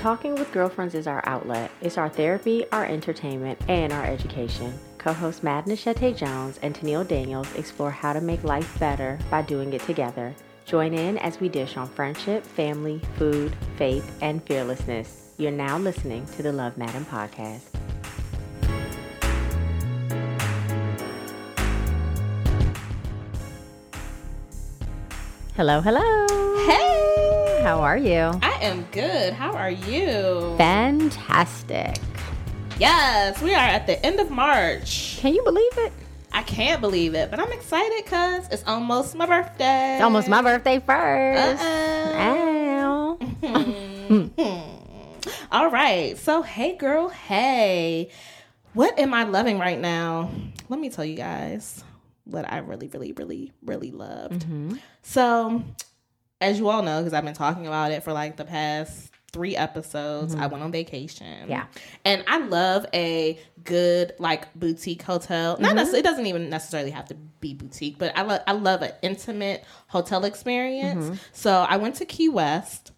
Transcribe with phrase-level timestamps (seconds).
[0.00, 1.70] Talking with Girlfriends is our outlet.
[1.82, 4.72] It's our therapy, our entertainment, and our education.
[4.96, 9.42] Co hosts Maaden Eshete Jones and Tennille Daniels explore how to make life better by
[9.42, 10.34] doing it together.
[10.64, 15.34] Join in as we dish on friendship, family, food, faith, and fearlessness.
[15.36, 17.60] You're now listening to the Love Maaden podcast.
[25.56, 26.26] Hello, hello.
[26.64, 26.89] Hey,
[27.62, 28.38] How are you?
[28.42, 29.34] I am good.
[29.34, 30.54] How are you?
[30.56, 31.98] Fantastic.
[32.78, 35.18] Yes, we are at the end of March.
[35.18, 35.92] Can you believe it?
[36.32, 39.96] I can't believe it, but I'm excited because it's almost my birthday.
[39.96, 41.58] It's almost my birthday 1st
[43.42, 44.30] Uh-oh.
[45.52, 46.16] All right.
[46.16, 48.08] So, hey, girl, hey.
[48.72, 50.30] What am I loving right now?
[50.70, 51.84] Let me tell you guys
[52.24, 54.46] what I really, really, really, really loved.
[54.46, 54.76] Mm-hmm.
[55.02, 55.62] So,
[56.40, 59.54] as you all know, because I've been talking about it for like the past three
[59.56, 61.42] episodes, I went on vacation.
[61.42, 61.50] Mm-hmm.
[61.50, 61.66] Yeah.
[62.04, 65.54] And I love a good like boutique hotel.
[65.54, 65.62] Mm-hmm.
[65.62, 68.82] Not necessarily, it doesn't even necessarily have to be boutique, but I love I love
[68.82, 71.04] an intimate hotel experience.
[71.04, 71.14] Mm-hmm.
[71.32, 72.90] So I went to Key West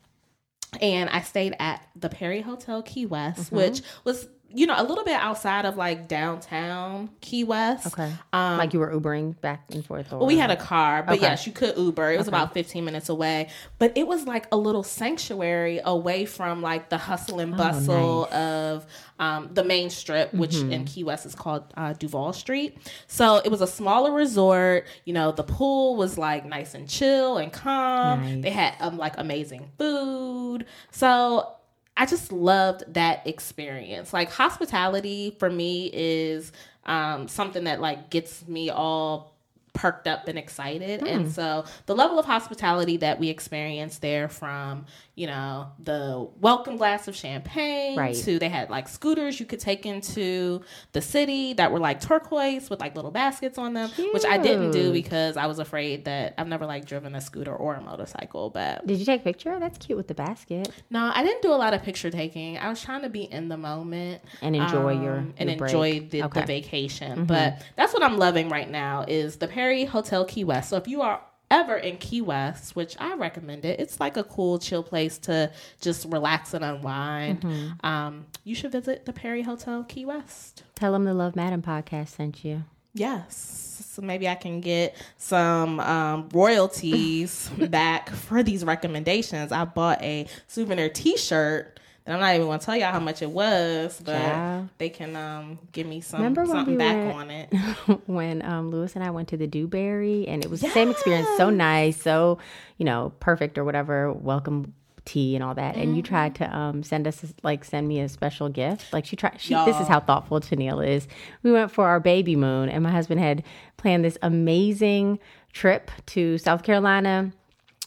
[0.81, 3.56] and I stayed at the Perry Hotel Key West, Mm-hmm.
[3.56, 7.86] which was you know a little bit outside of like downtown Key West.
[7.89, 8.12] Okay.
[8.33, 10.12] Um, like you were Ubering back and forth.
[10.12, 10.19] Or...
[10.19, 11.22] well, we had a car, but Okay.
[11.22, 12.12] yes, you could Uber.
[12.12, 16.62] It was about 15 minutes away, but it was like a little sanctuary away from
[16.62, 18.86] like the hustle and bustle of
[19.19, 22.77] um, the main strip, which in Key West is called uh, Duval Street.
[23.06, 24.87] So it was a smaller resort.
[25.05, 28.22] You know, the pool was like nice and chill and calm.
[28.22, 28.42] Nice.
[28.42, 30.66] They had um, like amazing food.
[30.91, 31.55] So
[31.97, 34.12] I just loved that experience.
[34.12, 36.53] Like hospitality for me is
[36.87, 39.33] um, something that like gets me all
[39.75, 41.01] perked up and excited.
[41.01, 41.07] Hmm.
[41.07, 46.79] And so the level of hospitality that we experienced there from, you know, the welcome
[46.79, 48.15] glass of champagne Right.
[48.17, 52.71] to they had like scooters you could take into the city that were like turquoise
[52.71, 56.33] with like little baskets on them, which I didn't do because I was afraid that
[56.39, 59.59] I've never like driven a scooter or a motorcycle, but Did you take a picture?
[59.61, 60.71] That's cute with the basket.
[60.89, 62.56] no, I didn't do a lot of picture taking.
[62.56, 65.72] I was trying to be in the moment And enjoy your- um, and your break.
[65.75, 66.41] enjoy the, Okay.
[66.41, 67.27] the vacation.
[67.27, 70.71] But that's what I'm loving right now is the Perry Hotel Key West.
[70.71, 71.21] So if you are
[71.53, 75.53] ever in Key West, which I recommend it, it's like a cool, chill place to
[75.81, 77.45] just relax and unwind.
[77.85, 80.65] Um, you should visit the Perry Hotel Key West.
[80.75, 82.65] Tell them the Love Maaden podcast sent you.
[82.95, 83.85] Yes.
[83.91, 89.53] So maybe I can get some um, royalties back for these recommendations.
[89.53, 93.31] I bought a souvenir T-shirt that I'm not even to tell y'all how much it
[93.31, 94.69] was, but Child.
[94.79, 97.53] they can um, give me some Remember when something we back were- on it.
[98.07, 101.29] when um, Lewis and I went to the Dewberry, and it was the same experience.
[101.37, 102.39] So nice, so
[102.79, 104.13] you know, perfect or whatever.
[104.13, 104.75] Welcome
[105.05, 105.77] tea and all that.
[105.77, 108.93] And you tried to um, send us like send me a special gift.
[108.93, 109.41] Like she tried.
[109.41, 111.07] She, this is how thoughtful Tennille is.
[111.43, 113.43] We went for our baby moon, and my husband had
[113.77, 115.19] planned this amazing
[115.53, 117.33] trip to South Carolina.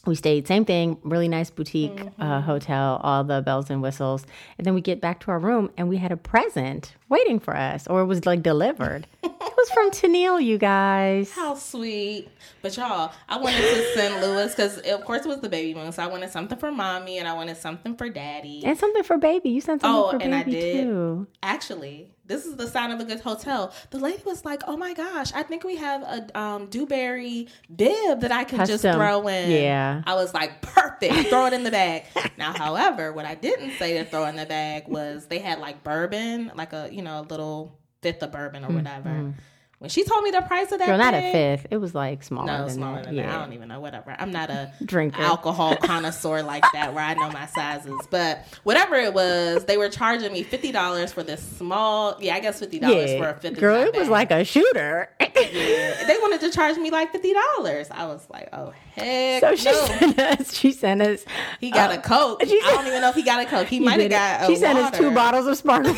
[0.05, 4.25] We stayed, same thing, really nice boutique uh, hotel, all the bells and whistles.
[4.57, 7.55] And then we get back to our room and we had a present waiting for
[7.55, 9.07] us, or it was like delivered.
[9.23, 11.31] it was from Tennille, you guys.
[11.31, 12.29] How sweet.
[12.61, 15.91] But y'all, I wanted to send Lewis because, of course, it was the baby moon.
[15.91, 18.63] So I wanted something for mommy and I wanted something for daddy.
[18.65, 19.49] And something for baby.
[19.49, 20.83] You sent something Oh, for and I baby did.
[20.83, 21.27] too.
[21.43, 23.71] Actually, this is the sign of a good hotel.
[23.91, 28.21] The lady was like, "Oh my gosh, I think we have a um, Dewberry bib
[28.21, 30.01] that I can just throw in." Yeah.
[30.07, 32.05] I was like, "Perfect, throw it in the bag."
[32.35, 35.83] now, however, what I didn't say to throw in the bag was they had like
[35.83, 39.33] bourbon, like a you know a little fifth of bourbon or whatever.
[39.79, 40.91] When she told me the price of that, Mm-hmm.
[40.91, 41.67] Girl, not a fifth.
[41.69, 43.05] It was like smaller No, than smaller that.
[43.07, 43.27] than yeah.
[43.27, 43.35] that.
[43.35, 43.81] I don't even know.
[43.81, 44.15] Whatever.
[44.17, 45.21] I'm not a Drinker.
[45.21, 47.93] alcohol connoisseur like that where I know my sizes.
[48.09, 52.15] But whatever it was, they were charging me fifty dollars for this small.
[52.21, 53.59] Yeah, I guess fifty dollars for a fifth.
[53.59, 55.09] Girl, it was like a shooter.
[55.19, 56.03] Yeah.
[56.07, 57.89] They wanted to charge me like fifty dollars.
[57.91, 59.85] I was like, oh heck so she no.
[59.87, 61.25] sent us, she sent us,
[61.59, 62.39] He got uh, a coke.
[62.41, 63.67] I don't even know if he got a coke.
[63.67, 64.43] He he might have got.
[64.43, 65.97] A she sent us two bottles of sparkling.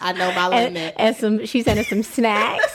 [0.00, 2.67] I know my and, and some she sent us some snacks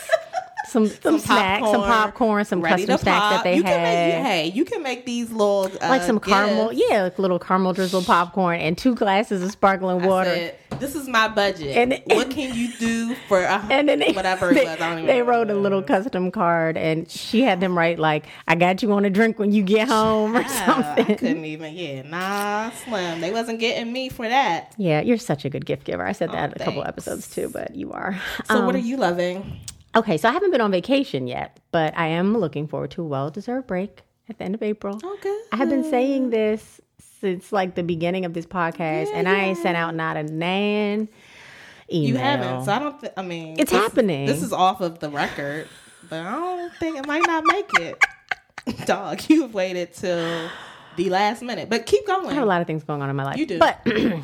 [0.74, 4.26] some some, snacks some popcorn some custom to snacks that they you had Can make,
[4.26, 6.82] hey, you can make these little uh, like some caramel gifts.
[6.90, 11.06] yeah like little caramel drizzled popcorn and two glasses of sparkling water said, this is
[11.08, 11.76] my budget.
[11.76, 14.66] And- what can you do for a, and then they, whatever it was?
[14.66, 18.26] I don't even they wrote a little custom card and she had them write like
[18.48, 20.44] i got you on a drink when you get home or Ah,
[20.96, 21.72] I something couldn't even.
[21.74, 23.20] Yeah, nah, slim.
[23.20, 24.74] They wasn't getting me for that.
[24.76, 27.48] yeah you're such a good gift giver i said that Oh, a couple episodes too
[27.48, 29.60] but you are So, what Um, are you loving?
[29.96, 33.04] Okay so i haven't been on vacation yet but i am looking forward to a
[33.04, 35.42] well-deserved break at the end of april Oh, good.
[35.52, 36.80] I have been saying this
[37.20, 40.24] since like the beginning of this podcast, yeah, and I ain't sent out not a
[40.24, 41.08] nan
[41.92, 42.08] email.
[42.08, 43.00] You haven't, so I don't.
[43.00, 44.26] Th- I mean, it's this, happening.
[44.26, 45.68] This is off of the record,
[46.10, 47.96] but I don't think it might not make it.
[48.86, 50.50] Dog, you've waited till
[50.96, 52.28] the last minute, but keep going.
[52.28, 53.36] I have a lot of things going on in my life.
[53.38, 53.86] You do, but.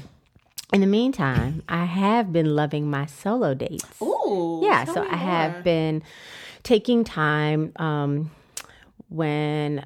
[0.72, 3.84] In the meantime, I have been loving my solo dates.
[4.00, 4.84] Ooh, yeah.
[4.84, 6.02] So I have been
[6.62, 8.30] taking time um,
[9.08, 9.84] when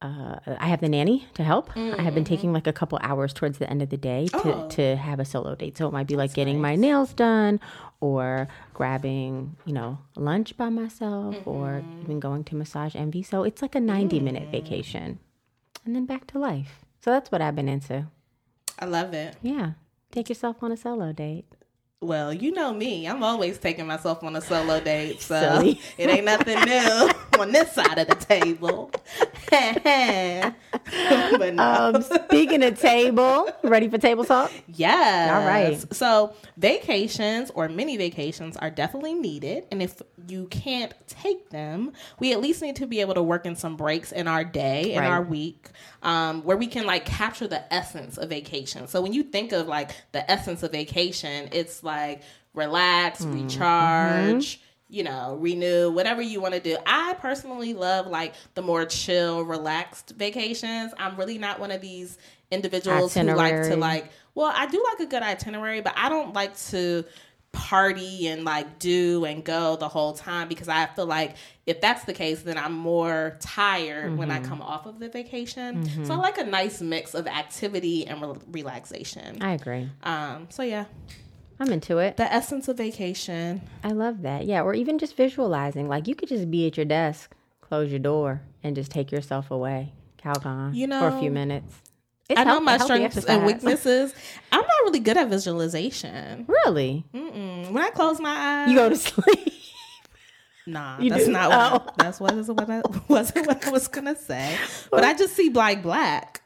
[0.00, 1.70] uh, I have the nanny to help.
[1.70, 2.00] Mm-hmm.
[2.00, 2.34] I have been mm-hmm.
[2.34, 4.68] taking like a couple hours towards the end of the day to, oh.
[4.70, 5.76] to have a solo date.
[5.76, 6.70] So it might be like That's getting nice.
[6.70, 7.60] my nails done
[8.00, 11.50] or grabbing, you know, lunch by myself mm-hmm.
[11.50, 13.22] or even going to Massage Envy.
[13.22, 14.22] So it's like a 90 mm.
[14.22, 15.18] minute vacation
[15.84, 16.84] and then back to life.
[17.00, 18.06] So that's what I've been into.
[18.78, 19.36] I love it.
[19.42, 19.72] Yeah.
[20.10, 21.57] Take yourself on a solo date.
[22.00, 23.08] Well, you know me.
[23.08, 27.10] I'm always taking myself on a solo date, so it ain't nothing new
[27.40, 28.92] on this side of the table.
[29.50, 30.54] but
[31.54, 31.92] no.
[31.94, 34.52] um, speaking of table, ready for table talk?
[34.68, 35.40] Yeah.
[35.40, 35.92] All right.
[35.92, 42.32] So vacations or mini vacations are definitely needed, and if you can't take them, we
[42.32, 45.00] at least need to be able to work in some breaks in our day, in
[45.00, 45.10] right.
[45.10, 45.70] our week,
[46.04, 48.86] um, where we can like capture the essence of vacation.
[48.86, 52.22] So when you think of like the essence of vacation, it's like
[52.54, 53.42] relax, mm-hmm.
[53.42, 56.76] recharge you know, renew, whatever you want to do.
[56.86, 60.94] I personally love like the more chill, relaxed vacations.
[60.98, 62.16] I'm really not one of these
[62.50, 63.50] individuals itinerary.
[63.50, 66.56] who like to like, well, I do like a good itinerary, but I don't like
[66.68, 67.04] to
[67.52, 71.36] party and like do and go the whole time because I feel like
[71.66, 74.16] if that's the case, then I'm more tired mm-hmm.
[74.16, 74.48] when I mm-hmm.
[74.48, 75.84] come off of the vacation.
[75.84, 76.04] Mm-hmm.
[76.04, 79.42] So I like a nice mix of activity and re- relaxation.
[79.42, 79.90] I agree.
[80.02, 80.86] Um, so yeah.
[81.60, 82.16] I'm into it.
[82.16, 83.62] The essence of vacation.
[83.82, 84.44] I love that.
[84.46, 85.88] Yeah, or even just visualizing.
[85.88, 89.50] Like you could just be at your desk, close your door, and just take yourself
[89.50, 91.74] away, Calgon, you know, for a few minutes.
[92.28, 94.14] It's I know my strengths and weaknesses.
[94.52, 96.44] I'm not really good at visualization.
[96.46, 97.04] Really?
[97.14, 97.70] Mm-mm.
[97.70, 99.54] When I close my eyes, you go to sleep.
[100.68, 101.32] Nah, you that's do?
[101.32, 101.82] not what.
[101.82, 101.92] Oh.
[101.98, 104.54] I, that's what, what I wasn't what I was gonna say.
[104.90, 106.42] But I just see black black.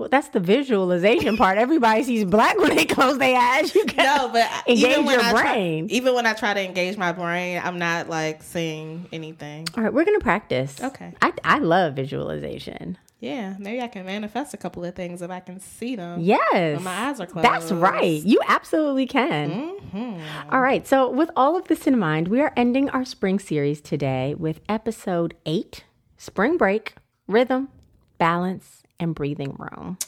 [0.00, 1.58] Well, that's the visualization part.
[1.58, 3.74] Everybody sees black when they close their eyes.
[3.74, 5.88] You can no, but engage your I brain.
[5.88, 9.68] Try, even when I try to engage my brain, I'm not like seeing anything.
[9.76, 10.82] All right, we're gonna practice.
[10.82, 11.12] Okay.
[11.20, 12.96] I I love visualization.
[13.18, 16.20] Yeah, maybe I can manifest a couple of things if I can see them.
[16.22, 16.76] Yes.
[16.76, 17.46] When my eyes are closed.
[17.46, 18.22] That's right.
[18.22, 19.50] You absolutely can.
[19.50, 20.50] Mm-hmm.
[20.50, 20.86] All right.
[20.86, 24.60] So, with all of this in mind, we are ending our spring series today with
[24.66, 25.84] episode eight
[26.16, 26.94] Spring Break,
[27.28, 27.68] Rhythm,
[28.16, 29.98] Balance, and breathing room.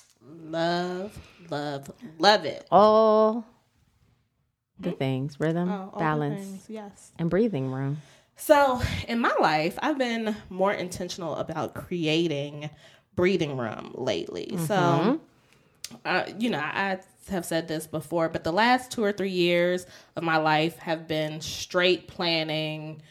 [0.45, 1.19] Love,
[1.51, 2.67] love, love it.
[2.71, 3.45] All
[4.79, 4.99] the mm-hmm.
[4.99, 8.01] things rhythm, oh, balance, things, yes, and breathing room.
[8.37, 12.71] So, in my life, I've been more intentional about creating
[13.15, 14.51] breathing room lately.
[14.53, 14.65] Mm-hmm.
[14.65, 15.21] So,
[16.05, 16.99] uh, you know, I
[17.29, 19.87] have said this before, but the last two or three years
[20.17, 23.03] of my life have been straight planning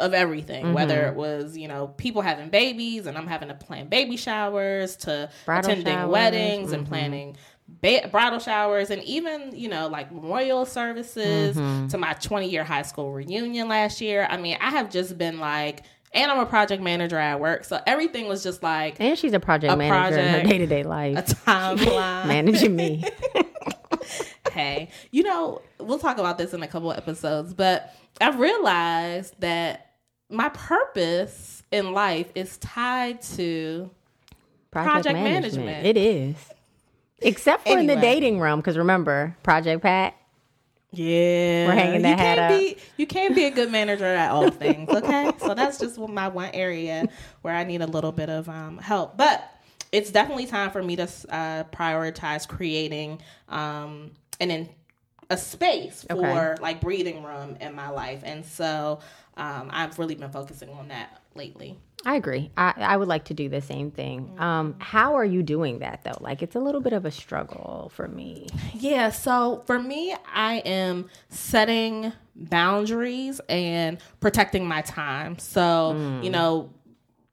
[0.00, 0.74] of everything, mm-hmm.
[0.74, 4.96] whether it was, you know, people having babies and I'm having to plan baby showers
[4.96, 6.10] to bridal attending showers.
[6.10, 6.74] weddings mm-hmm.
[6.74, 7.36] and planning
[7.68, 11.88] ba- bridal showers and even, you know, like memorial services mm-hmm.
[11.88, 14.26] to my 20 year high school reunion last year.
[14.28, 17.80] I mean, I have just been like, and I'm a project manager at work, so
[17.86, 18.96] everything was just like.
[18.98, 21.18] And she's a project a manager project, in her day to day life.
[21.18, 23.04] A timeline managing me.
[24.50, 29.89] hey, you know, we'll talk about this in a couple episodes, but I've realized that
[30.30, 33.90] my purpose in life is tied to
[34.70, 35.66] project, project management.
[35.66, 35.86] management.
[35.86, 36.36] It is.
[37.22, 37.80] Except for anyway.
[37.80, 40.14] in the dating realm, because remember, Project Pat.
[40.92, 42.58] Yeah, we're hanging that you hat up.
[42.58, 44.88] Be, you can't be a good manager at all things.
[44.88, 47.06] Okay, so that's just my one area
[47.42, 49.16] where I need a little bit of um, help.
[49.16, 49.48] But
[49.92, 54.10] it's definitely time for me to uh, prioritize creating um,
[54.40, 54.68] an in,
[55.28, 56.54] a space for okay.
[56.60, 58.98] like breathing room in my life, and so
[59.40, 61.78] um, I've really been focusing on that lately.
[62.04, 62.50] I agree.
[62.56, 64.26] I, I would like to do the same thing.
[64.26, 64.42] Mm-hmm.
[64.42, 66.16] Um, how are you doing that though?
[66.20, 68.48] Like it's a little bit of a struggle for me.
[68.74, 69.10] Yeah.
[69.10, 75.38] So for me, I am setting boundaries and protecting my time.
[75.38, 76.24] So, mm.
[76.24, 76.70] you know,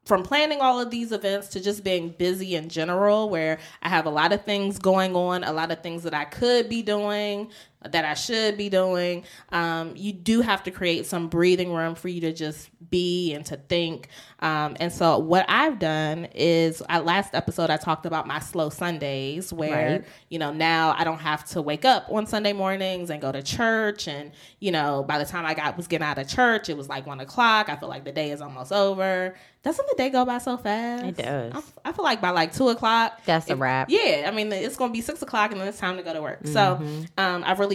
[0.04, 4.06] from planning all of these events to just being busy in general, where I have
[4.06, 7.50] a lot of things going on, a lot of things that I could be doing
[7.84, 9.24] that I should be doing.
[9.50, 13.44] Um, you do have to create some breathing room for you to just be and
[13.46, 14.08] to think.
[14.40, 18.70] Um, and so, what I've done is, at last episode, I talked about my slow
[18.70, 20.04] Sundays, where right.
[20.28, 23.42] you know now I don't have to wake up on Sunday mornings and go to
[23.42, 24.08] church.
[24.08, 26.88] And you know, by the time I got was getting out of church, it was
[26.88, 27.68] like one o'clock.
[27.68, 29.34] I feel like the day is almost over.
[29.64, 31.04] Doesn't the day go by so fast?
[31.04, 31.52] It does.
[31.84, 33.90] I, I feel like by like two o'clock, that's a wrap.
[33.90, 36.12] Yeah, I mean, it's going to be six o'clock, and then it's time to go
[36.12, 36.44] to work.
[36.44, 36.52] Mm-hmm.
[36.52, 36.80] So,
[37.18, 37.67] um, I've really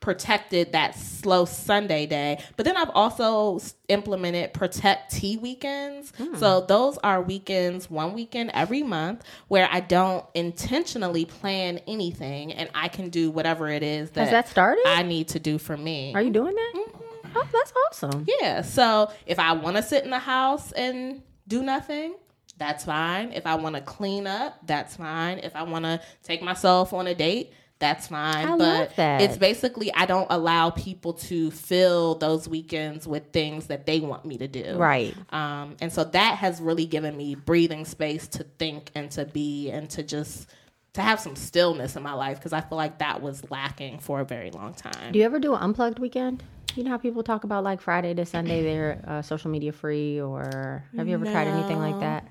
[0.00, 2.42] protected that slow Sunday day.
[2.56, 6.12] But then I've also implemented protect tea weekends.
[6.16, 6.34] Hmm.
[6.36, 12.70] So those are weekends, one weekend every month, where I don't intentionally plan anything and
[12.74, 14.84] I can do whatever it is that, Has that started?
[14.86, 16.14] I need to do for me.
[16.14, 16.72] Are you doing that?
[16.74, 17.36] Mm-hmm.
[17.36, 18.26] Oh, that's awesome.
[18.40, 18.62] Yeah.
[18.62, 22.14] So if I want to sit in the house and do nothing,
[22.56, 23.32] that's fine.
[23.32, 25.38] If I want to clean up, that's fine.
[25.38, 28.46] If I want to take myself on a date, that's fine.
[28.46, 29.22] I but that.
[29.22, 34.24] it's basically I don't allow people to fill those weekends with things that they want
[34.26, 34.76] me to do.
[34.76, 35.16] Right.
[35.30, 39.70] Um, and so that has really given me breathing space to think and to be
[39.70, 40.48] and to just
[40.92, 44.20] to have some stillness in my life because I feel like that was lacking for
[44.20, 45.12] a very long time.
[45.12, 46.42] Do you ever do an unplugged weekend?
[46.74, 50.20] You know how people talk about like Friday to Sunday they're uh, social media free,
[50.20, 51.32] or have you ever no.
[51.32, 52.28] tried anything like that?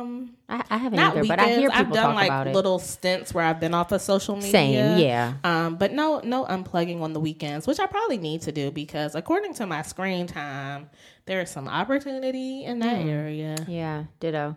[0.00, 1.28] Um, I, I haven't either, weekends.
[1.28, 2.54] but I hear people I've done talk like about it.
[2.54, 4.50] little stints where I've been off of social media.
[4.50, 5.34] Same, yeah.
[5.44, 9.14] Um, but no, no unplugging on the weekends, which I probably need to do because
[9.14, 10.90] according to my screen time,
[11.26, 13.10] there is some opportunity in that mm.
[13.10, 13.56] area.
[13.66, 14.56] Yeah, ditto.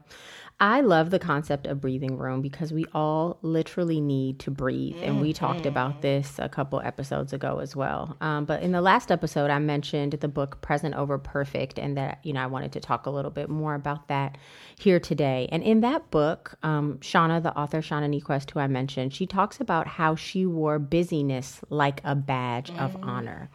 [0.62, 4.96] I love the concept of breathing room because we all literally need to breathe.
[4.96, 5.04] Mm-hmm.
[5.06, 6.02] And we talked about mm-hmm.
[6.02, 8.18] this a couple episodes ago as well.
[8.20, 12.20] Um, but in the last episode, I mentioned the book Present Over Perfect, and that,
[12.24, 14.38] you know, I wanted to talk a little bit more about that
[14.78, 15.48] here today.
[15.50, 19.62] And in that book, um, Shauna, the author, Shauna Niequist, who I mentioned, she talks
[19.62, 22.80] about how she wore busyness like a badge mm.
[22.80, 23.50] of honor.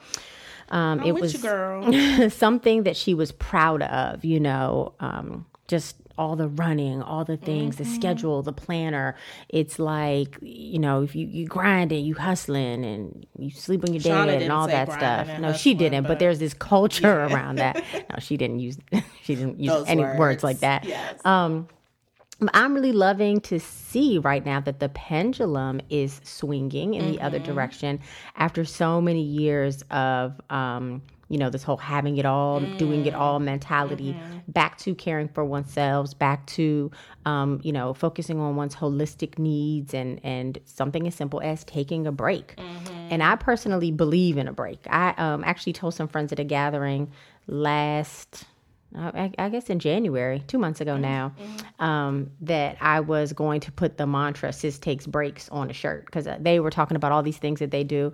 [0.70, 1.34] Um, it was
[2.34, 7.36] something that she was proud of, you know, um, just all the running, all the
[7.36, 7.84] things, mm-hmm.
[7.84, 9.16] the schedule, the planner.
[9.48, 13.92] It's like, you know, if you, you grind and you hustling and you sleep on
[13.92, 15.40] your dad and all that stuff.
[15.40, 17.34] No, she didn't, but, but, there's this culture yeah.
[17.34, 17.82] around that.
[18.10, 18.76] No, she didn't use
[19.22, 20.18] she didn't use Those any words.
[20.18, 20.44] words.
[20.44, 20.84] like that.
[20.84, 21.24] Yes.
[21.24, 21.68] Um
[22.52, 27.12] I'm really loving to see right now that the pendulum is swinging in mm-hmm.
[27.12, 27.52] the other mm-hmm.
[27.52, 28.00] direction
[28.36, 32.78] after so many years of um, you know, this whole having it all, mm.
[32.78, 34.38] doing it all mentality, mm-hmm.
[34.48, 36.90] back to caring for oneself, back to,
[37.24, 42.06] um, you know, focusing on one's holistic needs and, and something as simple as taking
[42.06, 42.56] a break.
[42.56, 43.08] Mm-hmm.
[43.10, 44.80] And I personally believe in a break.
[44.88, 47.10] I um, actually told some friends at a gathering
[47.46, 48.44] last
[48.96, 51.02] I, I, guess in January, two months ago mm-hmm.
[51.02, 51.84] now, mm-hmm.
[51.84, 56.06] um, that I was going to put the mantra "Sis takes breaks" on a shirt
[56.06, 58.12] because uh, they were talking about all these things that they do,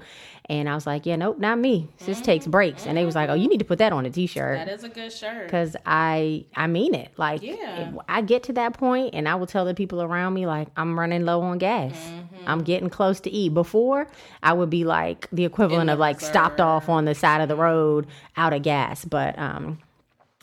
[0.48, 1.88] and I was like, "Yeah, nope, not me.
[1.98, 2.24] Sis mm-hmm.
[2.24, 4.56] takes breaks," and they was like, "Oh, you need to put that on a t-shirt."
[4.56, 7.10] That is a good shirt because I I mean it.
[7.18, 7.92] Like, yeah.
[8.08, 10.98] I get to that point, and I will tell the people around me like I'm
[10.98, 11.92] running low on gas.
[11.92, 12.44] Mm-hmm.
[12.46, 13.50] I'm getting close to E.
[13.50, 14.06] Before
[14.42, 17.56] I would be like the equivalent of like stopped off on the side of the
[17.56, 18.06] road
[18.38, 19.78] out of gas, but um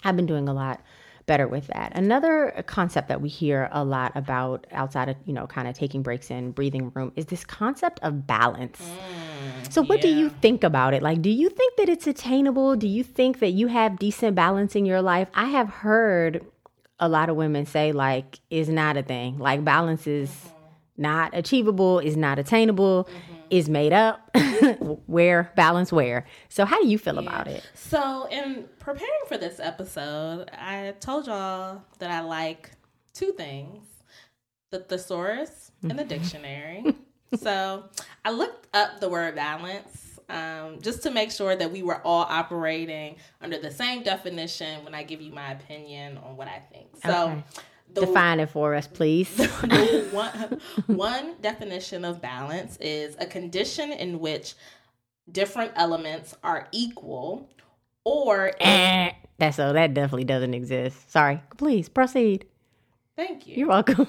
[0.03, 0.81] I've been doing a lot
[1.27, 1.91] better with that.
[1.95, 6.01] Another concept that we hear a lot about outside of, you know, kind of taking
[6.01, 8.81] breaks in breathing room is this concept of balance.
[8.81, 10.03] Mm, so what yeah.
[10.03, 11.03] do you think about it?
[11.03, 12.75] Like do you think that it's attainable?
[12.75, 15.27] Do you think that you have decent balance in your life?
[15.33, 16.45] I have heard
[16.99, 19.37] a lot of women say like is not a thing.
[19.37, 20.56] Like balance is mm-hmm.
[20.97, 23.05] Not achievable, is not attainable.
[23.05, 24.35] Mm-hmm is made up,
[25.05, 26.25] where balance where.
[26.49, 27.21] So how do you feel yeah.
[27.21, 27.63] about it?
[27.73, 32.71] So in preparing for this episode, I told y'all that I like
[33.13, 33.85] two things:
[34.71, 36.95] the thesaurus and the dictionary.
[37.39, 37.85] so
[38.23, 40.03] I looked up the word balance.
[40.29, 44.93] Um, just to make sure that we were all operating under the same definition when
[44.93, 46.97] I give you my opinion on what I think.
[47.01, 47.43] So, okay
[47.93, 49.29] the, Define it for us, please.
[50.11, 54.55] one, one definition of balance is a condition in which
[55.31, 57.49] different elements are equal
[58.03, 61.11] or eh, that's so that definitely doesn't exist.
[61.11, 61.41] Sorry.
[61.57, 62.45] Please proceed.
[63.15, 63.55] Thank you.
[63.55, 64.07] You're welcome.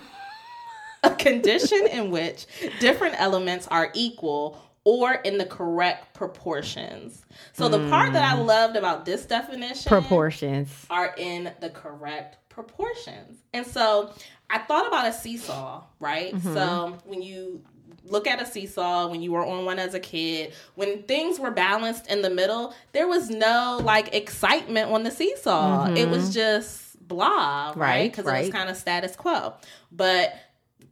[1.03, 2.47] a condition in which
[2.81, 7.27] different elements are equal or in the correct proportions.
[7.53, 8.47] So the part that I hmm.
[8.47, 13.39] loved about this definition proportions are in the correct proportions.
[13.55, 14.11] And so
[14.51, 16.35] I thought about a seesaw, right?
[16.35, 16.55] Mm-hmm.
[16.55, 17.63] So when you
[18.05, 21.51] look at a seesaw when you were on one as a kid when things were
[21.51, 25.97] balanced in the middle there was no like excitement on the seesaw mm-hmm.
[25.99, 29.53] it was just blah right because right, it was kind of status quo
[29.93, 30.33] but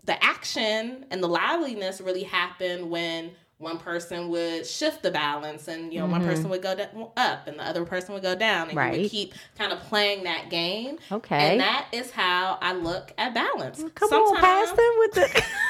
[0.05, 5.93] the action and the liveliness really happened when one person would shift the balance and
[5.93, 6.13] you know mm-hmm.
[6.13, 6.73] one person would go
[7.17, 8.95] up and the other person would go down and right.
[8.95, 13.13] you would keep kind of playing that game okay and that is how i look
[13.17, 15.45] at balance come Sometimes, on past them with the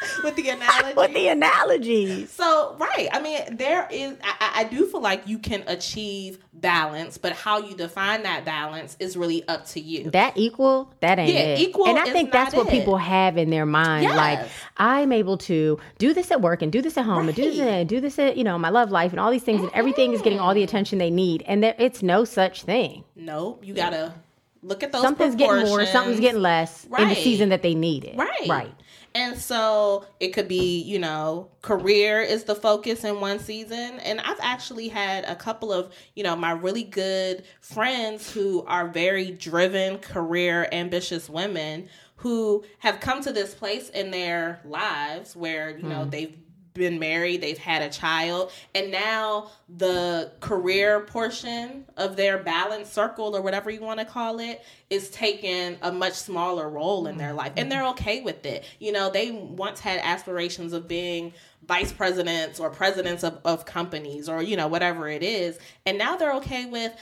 [0.24, 0.94] with the analogy.
[0.96, 2.26] with the analogy.
[2.26, 4.16] So right, I mean, there is.
[4.22, 8.96] I, I, do feel like you can achieve balance, but how you define that balance
[9.00, 10.10] is really up to you.
[10.10, 11.60] That equal, that ain't yeah, it.
[11.60, 12.56] Equal, and I think that's it.
[12.56, 14.04] what people have in their mind.
[14.04, 14.16] Yes.
[14.16, 17.28] Like I'm able to do this at work and do this at home right.
[17.28, 19.42] and do this and do this at you know my love life and all these
[19.42, 19.68] things, mm-hmm.
[19.68, 23.04] and everything is getting all the attention they need, and there, it's no such thing.
[23.16, 24.14] Nope, you gotta
[24.62, 25.02] look at those.
[25.02, 27.02] Something's getting more, something's getting less right.
[27.02, 28.16] in the season that they need it.
[28.16, 28.74] Right, right.
[29.14, 33.98] And so it could be, you know, career is the focus in one season.
[34.00, 38.88] And I've actually had a couple of, you know, my really good friends who are
[38.88, 45.70] very driven, career ambitious women who have come to this place in their lives where,
[45.70, 46.10] you know, mm.
[46.10, 46.36] they've
[46.78, 53.36] been married, they've had a child, and now the career portion of their balance circle
[53.36, 57.34] or whatever you want to call it is taking a much smaller role in their
[57.34, 57.52] life.
[57.56, 58.64] And they're okay with it.
[58.78, 61.34] You know, they once had aspirations of being
[61.66, 65.58] vice presidents or presidents of, of companies or, you know, whatever it is.
[65.84, 66.96] And now they're okay with,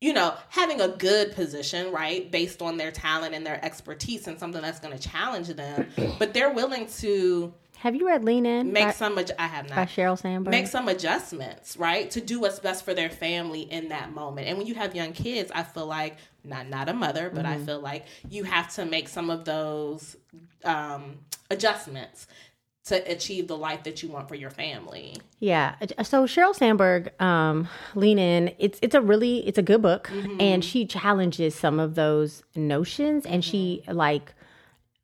[0.00, 4.38] you know, having a good position, right, based on their talent and their expertise and
[4.38, 5.88] something that's going to challenge them.
[6.18, 8.72] But they're willing to have you read Lean In?
[8.72, 9.18] Make by, some.
[9.38, 9.76] I have not.
[9.76, 10.50] By Sheryl Sandberg.
[10.50, 14.48] Make some adjustments, right, to do what's best for their family in that moment.
[14.48, 17.62] And when you have young kids, I feel like not not a mother, but mm-hmm.
[17.62, 20.16] I feel like you have to make some of those
[20.64, 21.18] um,
[21.50, 22.26] adjustments
[22.88, 25.14] to achieve the life that you want for your family.
[25.40, 25.76] Yeah.
[26.02, 30.40] So Sheryl Sandberg, um, Lean In, it's it's a really it's a good book mm-hmm.
[30.40, 33.50] and she challenges some of those notions and mm-hmm.
[33.50, 34.34] she like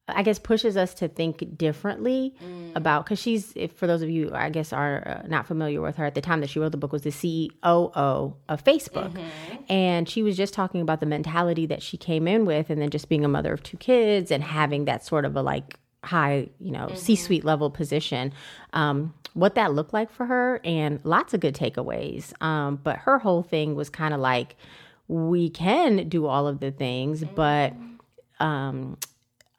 [0.06, 2.76] I guess pushes us to think differently mm.
[2.76, 5.96] about because she's if, for those of you I guess are uh, not familiar with
[5.96, 9.72] her at the time that she wrote the book was the CEO of Facebook mm-hmm.
[9.72, 12.90] and she was just talking about the mentality that she came in with and then
[12.90, 16.48] just being a mother of two kids and having that sort of a like high
[16.60, 16.96] you know mm-hmm.
[16.96, 18.32] C-suite level position
[18.74, 23.18] um, what that looked like for her and lots of good takeaways um, but her
[23.18, 24.56] whole thing was kind of like
[25.08, 27.34] we can do all of the things mm-hmm.
[27.34, 27.72] but
[28.38, 28.98] um,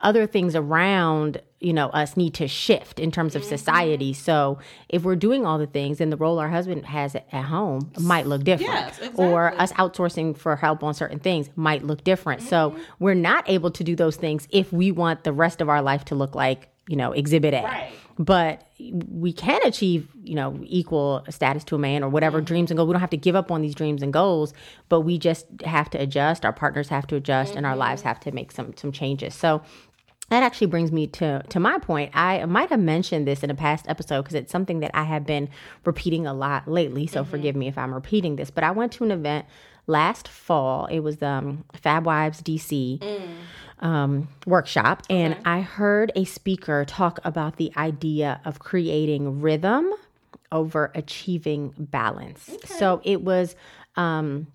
[0.02, 3.50] other things around you know us need to shift in terms of mm-hmm.
[3.50, 4.60] society so
[4.90, 8.28] if we're doing all the things then the role our husband has at home might
[8.28, 9.26] look different yes, exactly.
[9.26, 12.50] or us outsourcing for help on certain things might look different mm-hmm.
[12.50, 15.82] so we're not able to do those things if we want the rest of our
[15.82, 17.92] life to look like you know exhibit a right.
[18.18, 22.46] But we can achieve you know equal status to a man or whatever mm-hmm.
[22.46, 24.54] dreams and goals we don't have to give up on these dreams and goals
[24.90, 27.60] but we just have to adjust our partners have to adjust mm-hmm.
[27.60, 28.10] and our lives mm-hmm.
[28.10, 29.62] have to make some some changes so
[30.30, 32.12] that actually brings me to to my point.
[32.16, 35.26] I might have mentioned this in a past episode because it's something that I have
[35.26, 35.50] been
[35.86, 37.06] repeating a lot lately.
[37.06, 37.30] So mm-hmm.
[37.30, 38.50] forgive me if I'm repeating this.
[38.50, 39.46] But I went to an event
[39.88, 40.88] last fall.
[40.88, 43.36] It was the um, Fab Wives DC mm.
[43.80, 45.22] Um, workshop, okay.
[45.22, 49.92] and I heard a speaker talk about the idea of creating rhythm
[50.52, 52.50] over achieving balance.
[52.50, 52.74] Okay.
[52.74, 53.56] So it was.
[53.98, 54.48] Um,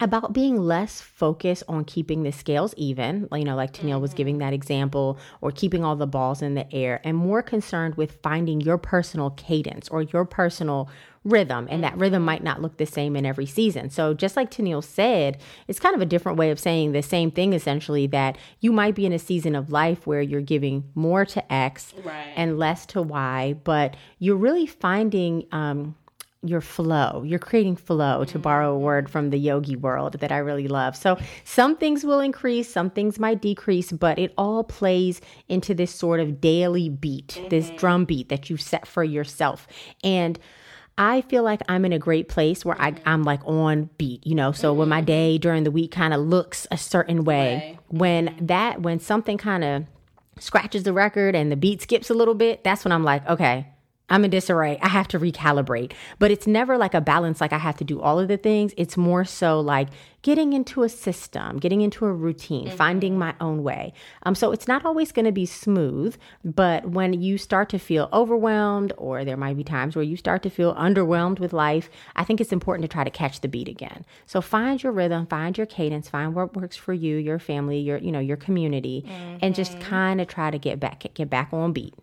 [0.00, 4.00] about being less focused on keeping the scales even, you know, like Tennille mm-hmm.
[4.02, 4.50] was giving mm-hmm.
[4.50, 8.60] that example, or keeping all the balls in the air, and more concerned with finding
[8.60, 10.88] your personal cadence or your personal
[11.24, 11.66] rhythm.
[11.70, 13.90] And that rhythm might not look the same in every season.
[13.90, 17.30] So, just like Tennille said, it's kind of a different way of saying the same
[17.30, 21.24] thing essentially that you might be in a season of life where you're giving more
[21.26, 22.32] to X right.
[22.36, 25.96] and less to Y, but you're really finding, um,
[26.42, 27.22] your flow.
[27.26, 30.96] You're creating flow, to borrow a word from the yogi world that I really love.
[30.96, 35.92] So, some things will increase, some things might decrease, but it all plays into this
[35.92, 37.48] sort of daily beat, mm-hmm.
[37.48, 39.66] this drum beat that you set for yourself.
[40.04, 40.38] And
[40.96, 44.34] I feel like I'm in a great place where I, I'm like on beat, you
[44.34, 44.52] know.
[44.52, 44.78] So mm-hmm.
[44.80, 47.78] when my day during the week kind of looks a certain way, right.
[47.88, 49.86] when that, when something kind of
[50.38, 53.66] scratches the record and the beat skips a little bit, that's when I'm like, okay,
[54.10, 54.78] I'm in disarray.
[54.80, 55.92] I have to recalibrate.
[56.18, 58.72] But it's never like a balance, like I have to do all of the things.
[58.76, 59.88] It's more so like
[60.22, 62.76] getting into a system, getting into a routine, mm-hmm.
[62.76, 63.92] finding my own way.
[64.24, 68.08] Um, so it's not always going to be smooth, but when you start to feel
[68.12, 72.24] overwhelmed, or there might be times where you start to feel underwhelmed with life, I
[72.24, 74.04] think it's important to try to catch the beat again.
[74.26, 77.98] So find your rhythm, find your cadence, find what works for you, your family, your
[77.98, 79.38] you know your community, mm-hmm.
[79.42, 79.88] and just mm-hmm.
[79.88, 81.94] kind of try to get back get back on beat.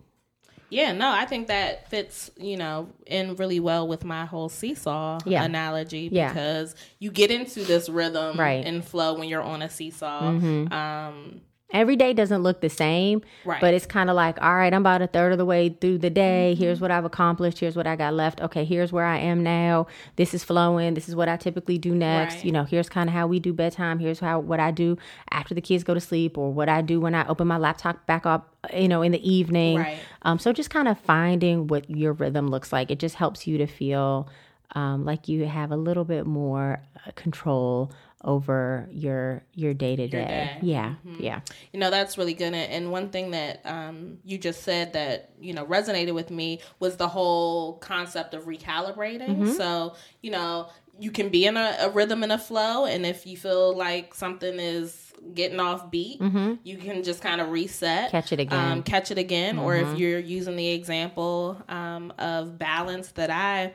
[0.68, 5.20] Yeah, no, I think that fits, you know, in really well with my whole seesaw
[5.24, 5.44] yeah.
[5.44, 6.84] analogy because yeah.
[6.98, 8.64] you get into this rhythm right.
[8.64, 10.22] and flow when you're on a seesaw.
[10.22, 10.72] Mm-hmm.
[10.72, 11.40] Um,
[11.72, 13.60] every day doesn't look the same, Right.
[13.60, 15.98] but it's kind of like, all right, I'm about a third of the way through
[15.98, 16.54] the day.
[16.54, 17.58] Here's what I've accomplished.
[17.58, 18.40] Here's what I got left.
[18.40, 19.86] Okay, here's where I am now.
[20.14, 20.94] This is flowing.
[20.94, 22.36] This is what I typically do next.
[22.36, 22.44] Right.
[22.44, 23.98] You know, here's kind of how we do bedtime.
[23.98, 24.96] Here's how what I do
[25.32, 28.06] after the kids go to sleep, or what I do when I open my laptop
[28.06, 28.52] back up.
[28.74, 29.78] You know, in the evening.
[29.78, 29.98] Right.
[30.22, 32.90] Um, so just kind of finding what your rhythm looks like.
[32.90, 34.28] It just helps you to feel
[34.74, 37.92] um, like you have a little bit more uh, control
[38.24, 40.58] over your your day to day.
[40.62, 41.40] Yeah, yeah.
[41.72, 42.54] You know, that's really good.
[42.54, 46.96] And one thing that um, you just said that, you know, resonated with me was
[46.96, 49.54] the whole concept of recalibrating.
[49.56, 52.84] So, you know, you can be in a, a rhythm and a flow.
[52.84, 56.20] And if you feel like something is getting off beat,
[56.64, 58.10] you can just kind of reset.
[58.10, 58.72] Catch it again.
[58.72, 59.58] Um, catch it again.
[59.58, 63.74] Or if you're using the example um, of balance that I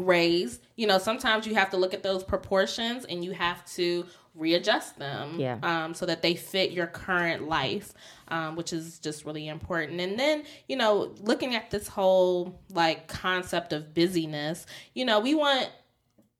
[0.00, 4.06] raised, you know, sometimes you have to look at those proportions and you have to
[4.34, 5.58] readjust them Yeah.
[5.62, 7.92] um, so that they fit your current life,
[8.28, 10.00] um, which is just really important.
[10.00, 15.34] And then, you know, looking at this whole like concept of busyness, you know, we
[15.34, 15.68] want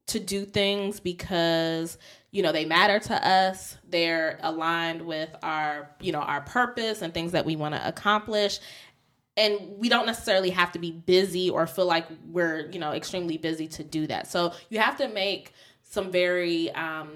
[0.06, 1.96] to do things because
[2.32, 7.14] you know they matter to us they're aligned with our you know our purpose and
[7.14, 8.58] things that we want to accomplish
[9.40, 13.38] and we don't necessarily have to be busy or feel like we're you know extremely
[13.38, 14.30] busy to do that.
[14.30, 17.08] So you have to make some very um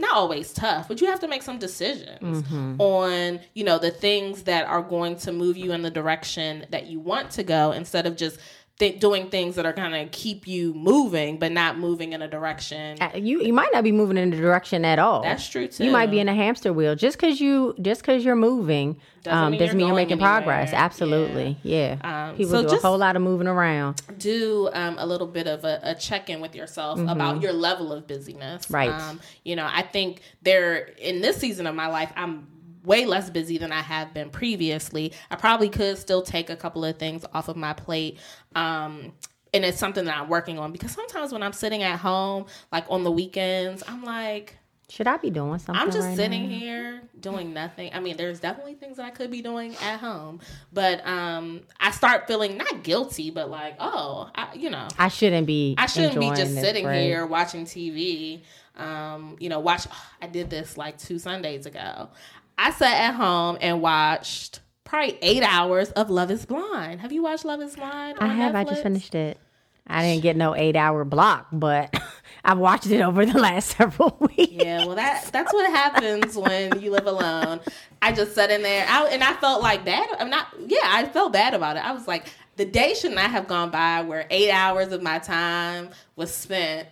[0.00, 2.44] not always tough but you have to make some decisions
[2.80, 6.86] on you know the things that are going to move you in the direction that
[6.88, 8.38] you want to go instead of just
[8.78, 12.28] th- doing things that are going to keep you moving but not moving in a
[12.28, 15.22] direction Uh, You you might not be moving in a direction at all.
[15.22, 18.24] that's true too You might be in a hamster wheel just because you just because
[18.24, 20.72] you're moving Doesn't um, mean doesn't you're mean you're making progress.
[20.72, 21.96] Absolutely, yeah.
[22.02, 24.02] Um, People so do just- a whole lot of moving around.
[24.18, 28.06] do um, a little bit of a, a check-in with yourself about your level of
[28.06, 28.90] busyness Right.
[28.90, 32.46] um, you know i think there in this season of my life i'm
[32.84, 36.84] way less busy than i have been previously i probably could still take a couple
[36.84, 38.18] of things off of my plate
[38.54, 39.12] um,
[39.52, 42.84] and it's something that i'm working on because sometimes when i'm sitting at home like
[42.88, 44.56] on the weekends i'm like
[44.90, 45.80] Should I be doing something?
[45.80, 46.58] I'm just right sitting now?
[46.58, 47.90] here doing nothing.
[47.94, 50.40] I mean, there's definitely things that I could be doing at home,
[50.74, 55.46] but um, I start feeling not guilty, but like, oh, I, you know, I shouldn't
[55.46, 55.74] be.
[55.78, 57.00] I shouldn't be just sitting break.
[57.02, 58.42] here watching TV.
[58.76, 59.86] Um, you know, watch.
[60.20, 62.10] I did this like two Sundays ago.
[62.58, 67.00] I sat at home and watched probably eight hours of Love Is Blind.
[67.00, 68.18] Have you watched Love Is Blind?
[68.20, 68.54] I have.
[68.54, 69.38] I just finished it.
[69.86, 71.94] I didn't get no eight hour block, but
[72.44, 74.52] I've watched it over the last several weeks.
[74.52, 77.60] Yeah, well, that that's what happens when you live alone.
[78.00, 80.08] I just sat in there, I, and I felt like bad.
[80.18, 80.48] I'm not.
[80.66, 81.84] Yeah, I felt bad about it.
[81.84, 85.18] I was like, the day should not have gone by where eight hours of my
[85.18, 86.88] time was spent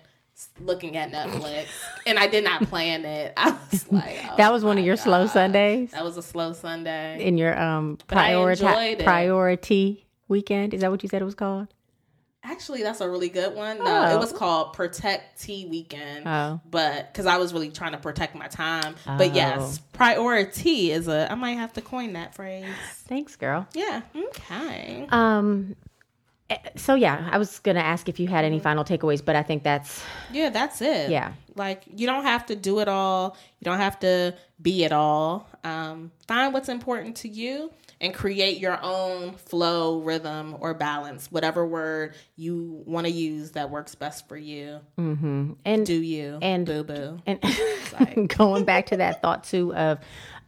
[0.61, 1.67] looking at Netflix,
[2.07, 3.33] and I did not plan it.
[3.37, 6.53] I was like, oh That was one of your slow Sundays That was a slow
[6.53, 7.25] Sunday.
[7.25, 8.65] in your um priority
[9.05, 10.75] priority weekend.
[10.75, 11.69] Is that what you said it was called?
[12.45, 13.79] Actually, that's a really good one.
[13.79, 14.17] No, Oh.
[14.17, 16.27] it was called Protect T Weekend.
[16.27, 16.61] Oh.
[16.69, 18.97] But because I was really trying to protect my time.
[19.07, 19.35] But Oh.
[19.35, 21.31] yes, priority is a.
[21.31, 22.65] I might have to coin that phrase.
[23.07, 23.69] Thanks, girl.
[23.75, 24.03] Yeah.
[24.17, 25.07] Okay.
[25.11, 25.77] Um.
[26.53, 29.43] Eh, So yeah, I was gonna ask if you had any final takeaways, but I
[29.43, 31.11] think that's Yeah, that's it.
[31.11, 31.33] Yeah.
[31.55, 33.37] Like you don't have to do it all.
[33.61, 35.49] You don't have to be it all.
[35.65, 41.65] Um, find what's important to you and create your own flow, rhythm, or balance, whatever
[41.65, 44.81] word you want to use that works best for you.
[44.97, 47.21] and Do you and- boo boo?
[47.27, 47.39] and
[48.37, 49.99] going back to that thought too of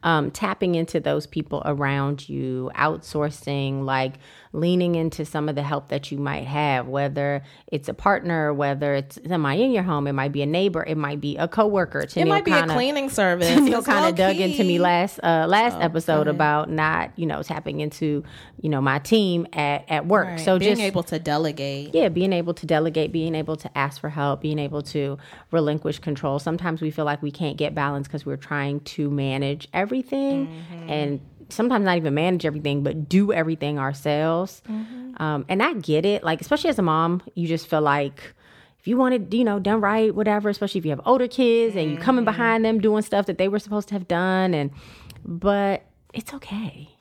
[0.03, 4.15] um, tapping into those people around you, outsourcing, like
[4.55, 8.93] leaning into some of the help that you might have, whether it's a partner, whether
[8.95, 12.05] it's somebody in your home, it might be a neighbor, it might be a coworker.
[12.15, 13.49] It might be a cleaning service.
[13.49, 17.43] It's kind of dug into me last uh, last Oh, episode about not you know
[17.43, 18.23] tapping into
[18.61, 20.27] you know my team at at work.
[20.27, 20.39] Right.
[20.39, 21.93] So being just able to delegate.
[21.93, 25.17] yeah, being able to delegate, being able to ask for help, being able to
[25.51, 26.39] relinquish control.
[26.39, 31.19] Sometimes we feel like we can't get balance because we're trying to manage everything and
[31.49, 34.61] sometimes not even manage everything, but do everything ourselves.
[35.17, 36.23] Um, and I get it.
[36.23, 38.33] Like, especially as a mom, you just feel like
[38.79, 41.91] if you wanted, you know, done right, whatever, especially if you have older kids and
[41.91, 44.53] you're coming behind them doing stuff that they were supposed to have done.
[44.53, 44.71] And,
[45.23, 46.94] but it's okay.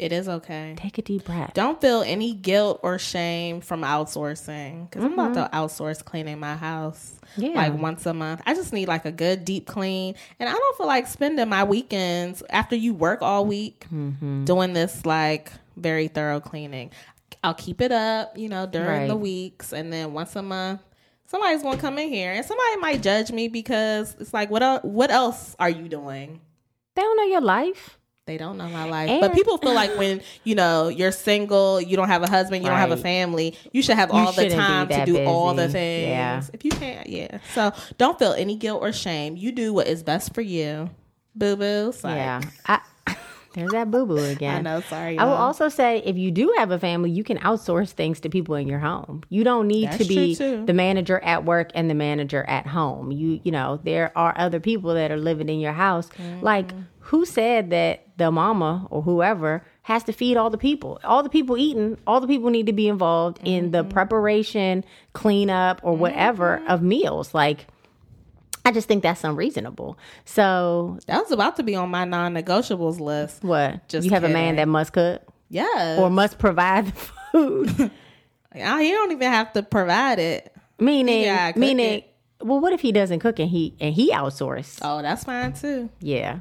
[0.00, 0.74] It is okay.
[0.78, 1.52] Take a deep breath.
[1.54, 6.56] Don't feel any guilt or shame from outsourcing because I'm about to outsource cleaning my
[6.56, 7.42] house Mm-hmm.
[7.42, 7.48] Yeah.
[7.50, 8.42] like once a month.
[8.44, 11.62] I just need like a good deep clean, and I don't feel like spending my
[11.62, 14.46] weekends after you work all week Mm-hmm.
[14.46, 16.90] doing this like very thorough cleaning.
[17.44, 20.80] I'll keep it up, you know, during the weeks, and then once a month.
[21.26, 24.62] Somebody's gonna come in here, and somebody might judge me because it's like, what?
[24.64, 26.40] El- what else are you doing?
[26.96, 27.99] They don't know your life.
[28.26, 29.10] They don't know my life.
[29.10, 32.62] And- but people feel like when, you know, you're single, you don't have a husband,
[32.62, 35.68] you don't have a family, you should have all the time to do all the
[35.72, 36.06] things.
[36.08, 36.42] Yeah.
[36.52, 37.38] If you can't, yeah.
[37.54, 39.36] So don't feel any guilt or shame.
[39.36, 40.90] You do what is best for you.
[41.34, 41.92] Boo boo.
[42.16, 42.40] Yeah.
[42.66, 42.80] I,
[43.54, 44.58] there's that boo boo again.
[44.58, 45.18] I know, sorry.
[45.18, 48.28] I will also say if you do have a family, you can outsource things to
[48.28, 49.22] people in your home.
[49.28, 53.10] You don't need That's to be the manager at work and the manager at home.
[53.12, 56.08] You you know, there are other people that are living in your house.
[56.10, 56.44] Mm-hmm.
[56.44, 61.00] Like who said that the mama or whoever has to feed all the people?
[61.02, 63.90] All the people eating, all the people need to be involved in the Mm-hmm.
[63.90, 67.34] preparation, cleanup or whatever of meals.
[67.34, 67.66] Like
[68.70, 69.98] I just think that's unreasonable.
[70.24, 73.42] So That was about to be on my non negotiables list.
[73.42, 73.88] what?
[73.88, 76.92] Just you have a man that must cook yeah, or must provide the
[77.32, 77.90] food.
[78.52, 80.52] Ah, you don't even have to provide it.
[80.78, 81.98] meaning, Yeah, meaning.
[81.98, 82.14] it.
[82.40, 84.78] Well, what if he doesn't cook and he and he outsources?
[84.82, 85.88] Oh, that's fine too.
[86.00, 86.40] Yeah,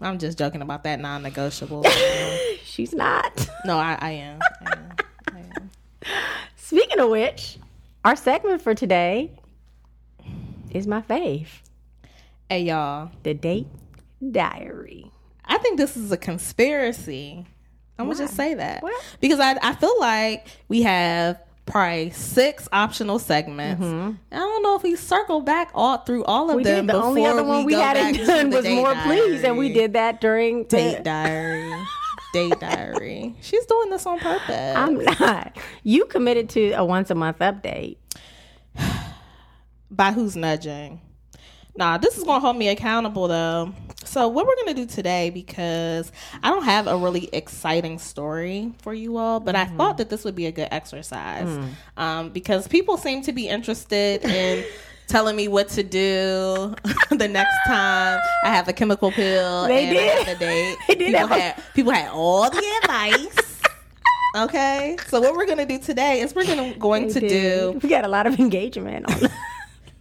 [0.00, 1.84] I'm just joking about that non negotiable.
[2.64, 3.46] she's not.
[3.66, 4.38] no, I, I am.
[4.66, 4.88] I am.
[5.34, 5.70] I am.
[6.56, 7.58] Speaking of which,
[8.06, 9.30] our segment for today
[10.70, 11.48] is my fave,
[12.50, 13.10] Hey, y'all.
[13.22, 13.68] the date
[14.32, 15.10] diary.
[15.44, 17.46] I think this is a conspiracy.
[17.96, 19.00] I'm gonna just say that What?
[19.20, 23.84] because I I feel like we have probably six optional segments.
[24.32, 26.56] I don't know if we circle back all through all of Mm-hmm.
[26.56, 26.86] We them.
[26.88, 26.94] did.
[26.96, 30.20] The only other one we, back hadn't done was more please, and we did that
[30.20, 31.02] during date the.
[31.04, 31.72] diary.
[32.32, 33.36] date diary.
[33.42, 34.76] She's doing this on purpose.
[34.76, 35.56] I'm not.
[35.84, 37.98] You committed to a once a month update.
[39.90, 41.00] by who's nudging.
[41.80, 43.72] Nah, this is gonna hold me accountable though.
[44.04, 46.12] So what we're gonna do today, because
[46.42, 50.22] I don't have a really exciting story for you all, but I thought that this
[50.22, 51.48] would be a good exercise.
[51.96, 54.62] Um, because people seem to be interested in
[55.08, 56.74] telling me what to do
[57.12, 60.76] the next time I have a chemical pill They and I have a date.
[60.86, 63.62] They did people have had people had all the advice.
[64.36, 64.98] Okay.
[65.08, 67.80] So what we're gonna do today is we're gonna going to They do.
[67.82, 69.30] We got a lot of engagement on.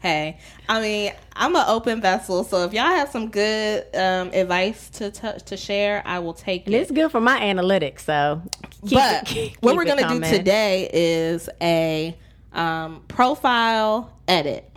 [0.02, 0.38] Hey,
[0.70, 5.12] I mean, I'm an open vessel, so if y'all have some good um, advice to
[5.12, 6.78] t- to share, I will take And it.
[6.80, 8.42] it's good for my analytics, so.
[8.88, 12.18] keep but it- keep what we're gonna do today is a
[12.54, 14.72] um, profile edit.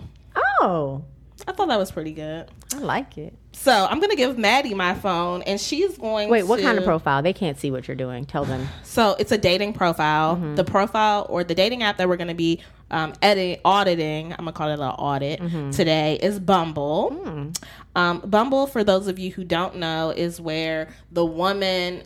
[0.61, 1.05] Oh,
[1.47, 2.49] I thought that was pretty good.
[2.75, 3.35] I like it.
[3.53, 6.31] So I'm gonna give Maddie my phone, and she's going.
[6.31, 7.23] Wait, what kind of profile?
[7.23, 8.25] They can't see what you're doing.
[8.25, 8.67] Tell them.
[8.83, 10.35] So it's a dating profile.
[10.37, 10.55] Mm-hmm.
[10.57, 12.61] The profile or the dating app that we're going to be
[12.92, 15.70] um, edit, auditing, I'm to call it an audit Mm-hmm.
[15.70, 17.11] today, is Bumble.
[17.12, 17.48] Hmm.
[17.96, 22.02] Um, Bumble, for those of you who don't know, is where the woman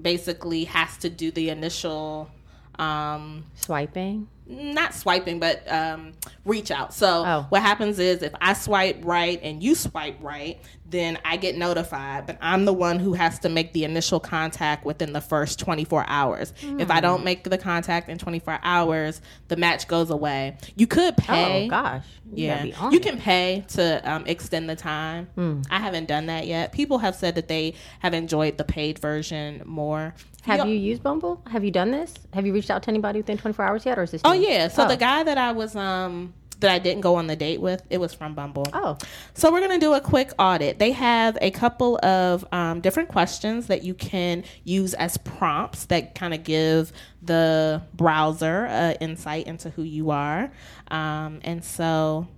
[0.00, 2.30] basically has to do the initial.
[2.78, 4.26] Um, Swiping.
[4.46, 6.12] not swiping, but um,
[6.46, 6.94] reach out.
[6.94, 7.46] So Oh.
[7.50, 10.58] what happens is if I swipe right and you swipe right,
[10.90, 12.26] then I get notified.
[12.26, 16.04] But I'm the one who has to make the initial contact within the first 24
[16.08, 16.52] hours.
[16.78, 20.56] If I don't make the contact in 24 hours, the match goes away.
[20.76, 21.66] You could pay.
[21.66, 22.04] Oh gosh.
[22.34, 25.26] You Yeah, gotta be on you can pay to um, extend the time.
[25.34, 25.62] Hmm.
[25.70, 26.72] I haven't done that yet.
[26.72, 30.14] People have said that they have enjoyed the paid version more.
[30.42, 31.42] Have You- you used Bumble?
[31.50, 32.14] Have you done this?
[32.32, 34.22] Have you reached out to anybody within 24 hours yet, or is this?
[34.24, 34.40] Oh new?
[34.46, 34.68] yeah.
[34.68, 34.88] So Oh.
[34.88, 37.98] the guy that I was um that I didn't go on the date with, it
[37.98, 38.66] was from Bumble.
[38.72, 38.96] Oh,
[39.34, 40.78] So we're gonna do a quick audit.
[40.78, 46.14] They have a couple of um, different questions that you can use as prompts that
[46.14, 46.92] kind of give
[47.22, 50.50] the browser uh, insight into who you are.
[50.90, 52.28] Um, and so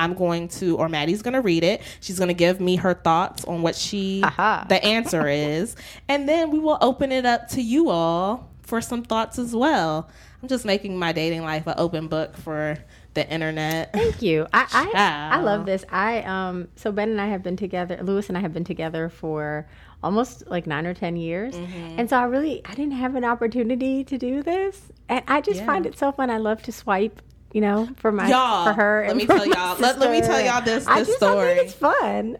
[0.00, 1.82] I'm going to, or Maddie's going to read it.
[2.00, 4.64] She's going to give me her thoughts on what she, Aha.
[4.68, 5.76] the answer is.
[6.08, 10.08] And then we will open it up to you all for some thoughts as well.
[10.42, 12.78] I'm just making my dating life an open book for
[13.14, 13.92] the internet.
[13.92, 14.46] thank you.
[14.52, 15.84] I I, I love this.
[15.90, 17.98] I um so Ben and I have been together.
[18.02, 19.66] Lewis and I have been together for
[20.02, 21.98] almost like nine or ten years, Mm-hmm.
[21.98, 25.60] and so I really I didn't have an opportunity to do this, and I just
[25.60, 25.66] Yeah.
[25.66, 26.30] find it so fun.
[26.30, 27.20] I love to swipe.
[27.52, 29.04] You know, for my Y'all, for her.
[29.08, 31.54] let me tell y'all- let- let me tell y'all this- I this just I story.
[31.56, 32.38] think it's fun.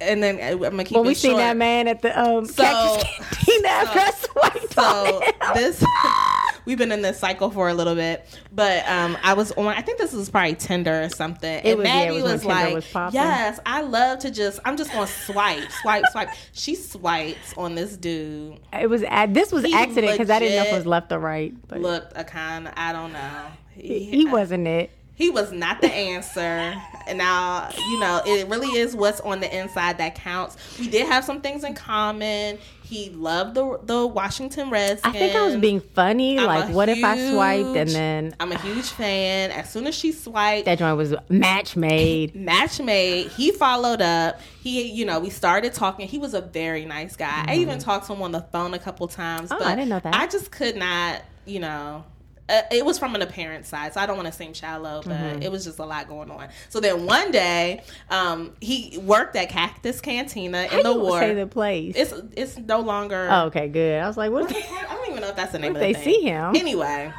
[0.00, 2.62] And then uh, I'm to keep Well, we seen that man at the um So-
[2.62, 5.32] Cantina after I swiped so on him.
[5.56, 5.82] this
[6.64, 9.82] we've been in this cycle for a little bit but um i was on i
[9.82, 11.60] think this was probably tinder or something.
[11.64, 14.92] And was- yeah, it was was, like was yes i love to just i'm just
[14.92, 16.28] gonna swipe swipe swipe.
[16.52, 18.60] She swipes on this dude.
[18.72, 21.18] It was this was He accident because I didn't know if it was left or
[21.18, 23.46] right, but looked a kind i don't know.
[23.74, 24.90] He, he wasn't it.
[25.14, 26.74] He was not the answer.
[27.06, 30.56] And now, you know, it really is what's on the inside that counts.
[30.78, 32.58] We did have some things in common.
[32.82, 35.14] He loved the the Washington Redskins.
[35.14, 36.38] I think I was being funny.
[36.38, 39.50] I'm like, what if I swiped and then I'm a huge fan.
[39.50, 42.34] As soon as she swiped, that joint was match made?
[42.36, 43.28] match made.
[43.28, 44.40] He followed up.
[44.62, 46.06] He, you know, we started talking.
[46.06, 47.44] He was a very nice guy.
[47.48, 49.50] I even talked to him on the phone a couple times.
[49.50, 49.54] Mm-hmm.
[49.54, 50.14] Oh, but I didn't know that.
[50.14, 52.04] I just could not, you know.
[52.48, 55.12] Uh, it was from an apparent side, so I don't want to seem shallow, but
[55.12, 55.42] Mm-hmm.
[55.42, 56.48] it was just a lot going on.
[56.70, 61.20] So then one day, um, he worked at Cactus Cantina in How the you war.
[61.20, 61.94] say the place?
[61.96, 63.28] It's it's no longer.
[63.30, 64.02] oh, okay, good.
[64.02, 64.50] I was like, what?
[64.54, 66.14] I don't even know if that's the name What of the they thing.
[66.20, 66.56] see him?
[66.56, 67.12] Anyway,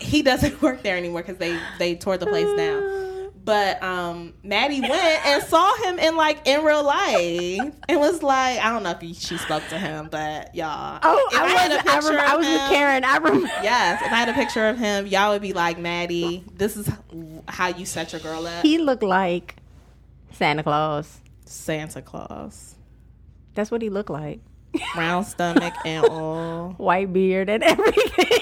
[0.00, 2.82] he doesn't work there anymore because they they tore the place down.
[3.46, 4.92] But um, Maddie went
[5.26, 9.00] and saw him in like in real life and was like, I don't know if
[9.00, 10.98] he, she spoke to him, but y'all.
[11.02, 11.78] Oh, I, had was.
[11.78, 13.04] a I, picture rem- I was with him- Karen.
[13.04, 13.46] I remember.
[13.62, 16.90] Yes, if I had a picture of him, y'all would be like, Maddie, this is
[17.46, 18.62] how you set your girl up.
[18.64, 19.54] He looked like
[20.32, 21.20] Santa Claus.
[21.44, 22.74] Santa Claus,
[23.54, 24.40] That's what he looked like.
[24.96, 26.70] round stomach and all.
[26.78, 28.40] White beard and everything.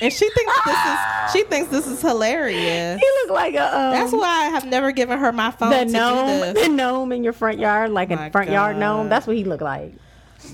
[0.00, 0.98] And she thinks this is
[1.32, 2.98] she thinks this is hilarious.
[3.00, 3.64] he like a.
[3.64, 7.12] Um, That's why I have never given her my phone the to gnome, the gnome
[7.12, 9.08] in your front yard, like My a front yard gnome.
[9.08, 9.94] That's what he looked like.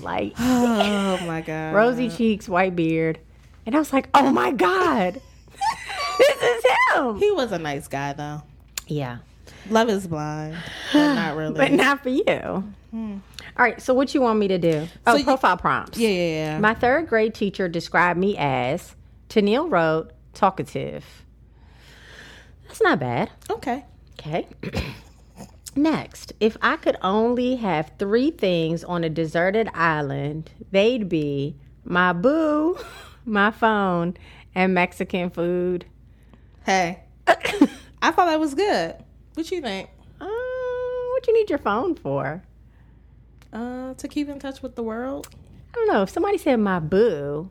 [0.01, 1.73] Like Oh my god.
[1.73, 3.19] rosy cheeks, white beard,
[3.65, 5.15] and I was like, oh my god,
[6.19, 6.63] this is
[6.95, 7.17] him.
[7.17, 8.43] He was a nice guy though.
[8.87, 9.17] Yeah,
[9.69, 10.55] Love is blind,
[10.93, 11.55] but not really.
[11.55, 12.63] but not for you.
[12.93, 14.87] All right, so what you want me to do?
[15.05, 15.97] Oh, So you- profile prompts.
[15.97, 16.59] yeah, yeah, yeah.
[16.59, 18.95] My third grade teacher described me as
[19.29, 21.03] Tennille wrote talkative.
[22.69, 23.31] That's not bad.
[23.49, 23.83] okay.
[24.19, 24.47] Okay.
[25.75, 32.13] Next, if I could only have three things on a deserted island, they'd be my
[32.13, 32.77] boo,
[33.25, 34.17] my phone,
[34.53, 35.85] and Mexican food.
[36.63, 38.95] Hey, I thought that was good.
[39.33, 39.89] What you think?
[40.21, 42.43] Uh, what you need your phone for?
[43.51, 45.27] Uh, to keep in touch with the world.
[45.73, 46.03] I don't know.
[46.03, 47.49] If somebody said my boo,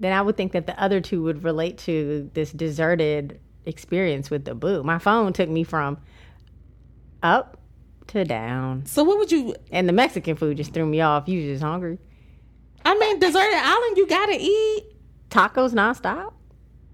[0.00, 4.44] then I would think that the other two would relate to this deserted experience with
[4.44, 4.82] the boo.
[4.82, 5.98] My phone took me from
[7.22, 7.58] up
[8.08, 8.86] to down.
[8.86, 9.54] So what would you?
[9.70, 11.28] And the Mexican food just threw me off.
[11.28, 11.98] You just hungry.
[12.84, 13.96] I mean, deserted island.
[13.96, 14.84] You gotta eat.
[15.30, 16.32] Tacos nonstop?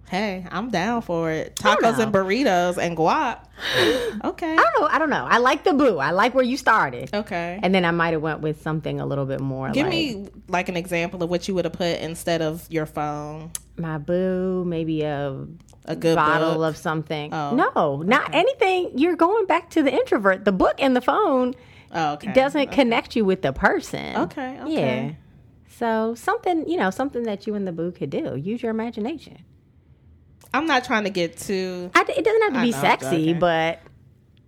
[0.09, 1.57] Hey, I'm down for it.
[1.57, 3.47] Tacos and burritos and guac.
[4.25, 4.53] Okay.
[4.53, 4.89] I don't know.
[4.89, 5.27] I don't know.
[5.29, 5.99] I like the boo.
[5.99, 7.09] I like where you started.
[7.15, 7.59] Okay.
[7.63, 10.29] And then I might have went with something a little bit more Give like me
[10.49, 13.53] like an example of what you would have put instead of your phone.
[13.77, 15.47] My boo, maybe a
[15.87, 16.69] A good bottle book.
[16.71, 17.33] of something.
[17.33, 18.97] Oh, no, not anything.
[18.99, 20.45] You're going back to the introvert.
[20.45, 21.55] The book and the phone
[21.93, 22.33] Oh, okay.
[22.33, 24.17] doesn't connect you with the person.
[24.17, 25.07] Okay, okay.
[25.07, 25.13] Yeah.
[25.79, 28.37] So something, you know, something that you and the boo could do.
[28.37, 29.39] Use your imagination.
[30.55, 31.91] I'm not trying to get too.
[31.95, 33.33] I, it doesn't have to I be know, sexy, okay.
[33.35, 33.81] but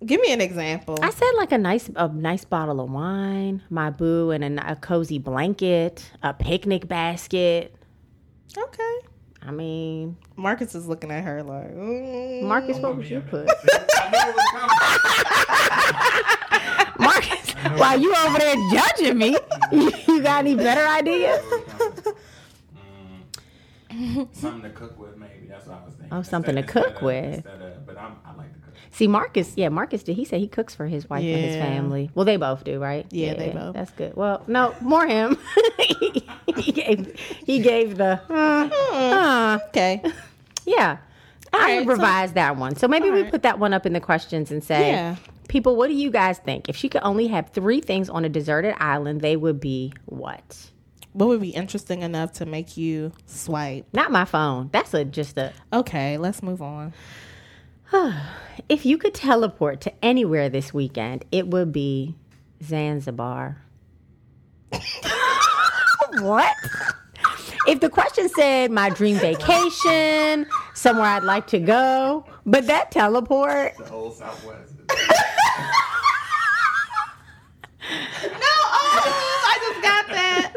[0.04, 0.98] Give me an example.
[1.00, 4.76] I said like a nice a nice bottle of wine, my boo, and a, a
[4.76, 7.74] cozy blanket, a picnic basket.
[8.56, 8.96] okay.
[9.46, 11.74] I mean, Marcus is looking at her like.
[11.74, 12.42] mm.
[12.44, 13.46] Marcus, what would you put?
[13.48, 14.32] I knew
[16.88, 16.98] it.
[16.98, 19.36] Marcus, while you over there judging me,
[20.08, 21.40] you got any better ideas?
[23.92, 25.46] Mm, something to cook with, maybe.
[25.48, 26.16] That's what I was thinking.
[26.18, 27.34] Oh, something to cook instead of- with.
[27.36, 28.63] Instead of, but I'm, I like to cook.
[28.94, 30.14] See, Marcus, yeah, Marcus did.
[30.14, 32.10] He said he cooks for his wife and his family.
[32.14, 33.04] Well, they both do, right?
[33.10, 33.74] Yeah, they both.
[33.74, 34.14] That's good.
[34.14, 35.36] Well, no, more him.
[36.56, 40.00] he gave he gave the uh, uh, Okay.
[40.64, 40.98] yeah.
[41.52, 42.76] I right, would so- that one.
[42.76, 43.30] So maybe we right.
[43.32, 45.16] put that one up in the questions and say, Yeah.
[45.48, 46.68] people, what do you guys think?
[46.68, 50.70] If she could only have three things on a deserted island, they would be what?
[51.14, 53.86] What would be interesting enough to make you swipe?
[53.92, 54.68] Not my phone.
[54.72, 55.52] That's a just a.
[55.72, 56.92] Okay, let's move on.
[58.68, 62.14] If you could teleport to anywhere this weekend, it would be
[62.62, 63.58] Zanzibar.
[66.20, 66.56] what?
[67.66, 73.76] If the question said my dream vacation, somewhere I'd like to go, but that teleport,
[73.76, 74.72] The whole Southwest.
[78.22, 80.52] No, oh, I just got that.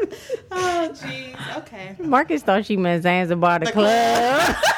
[0.50, 1.56] Oh, jeez.
[1.58, 1.94] Okay.
[1.98, 4.56] Marcus thought she meant Zanzibar, the, club.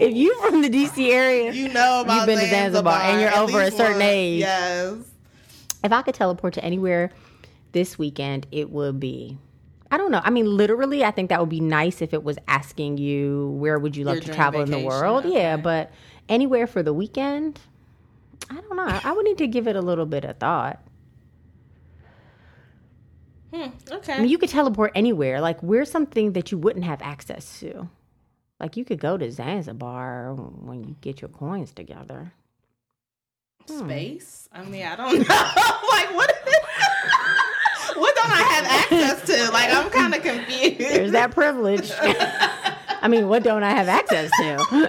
[0.00, 3.36] if you from the DC area, You know about You've been to Zanzibar, and you're
[3.36, 4.02] over a certain once.
[4.04, 4.40] age.
[4.40, 4.94] Yes.
[5.84, 7.10] if I could teleport to anywhere
[7.72, 9.38] this weekend, it would be.
[9.92, 10.20] I don't know.
[10.22, 13.78] I mean, literally, I think that would be nice if it was asking you where
[13.78, 15.24] would you love Your to travel in the vacation, world.
[15.26, 15.90] Yeah, but
[16.28, 17.58] anywhere for the weekend,
[18.48, 18.84] I don't know.
[18.84, 20.80] I, I would need to give it a little bit of thought.
[23.52, 24.12] Hmm, okay.
[24.14, 25.40] I mean, you could teleport anywhere.
[25.40, 27.88] Like, where's something that you wouldn't have access to?
[28.60, 32.32] Like you could go to Zanzibar when you get your coins together.
[33.66, 33.78] Hmm.
[33.78, 34.48] Space?
[34.52, 35.24] I mean, I don't know.
[35.28, 36.30] like what?
[37.96, 39.50] what don't I have access to?
[39.52, 40.78] Like I'm kind of confused.
[40.78, 41.90] There's that privilege.
[43.02, 44.88] I mean, what don't I have access to?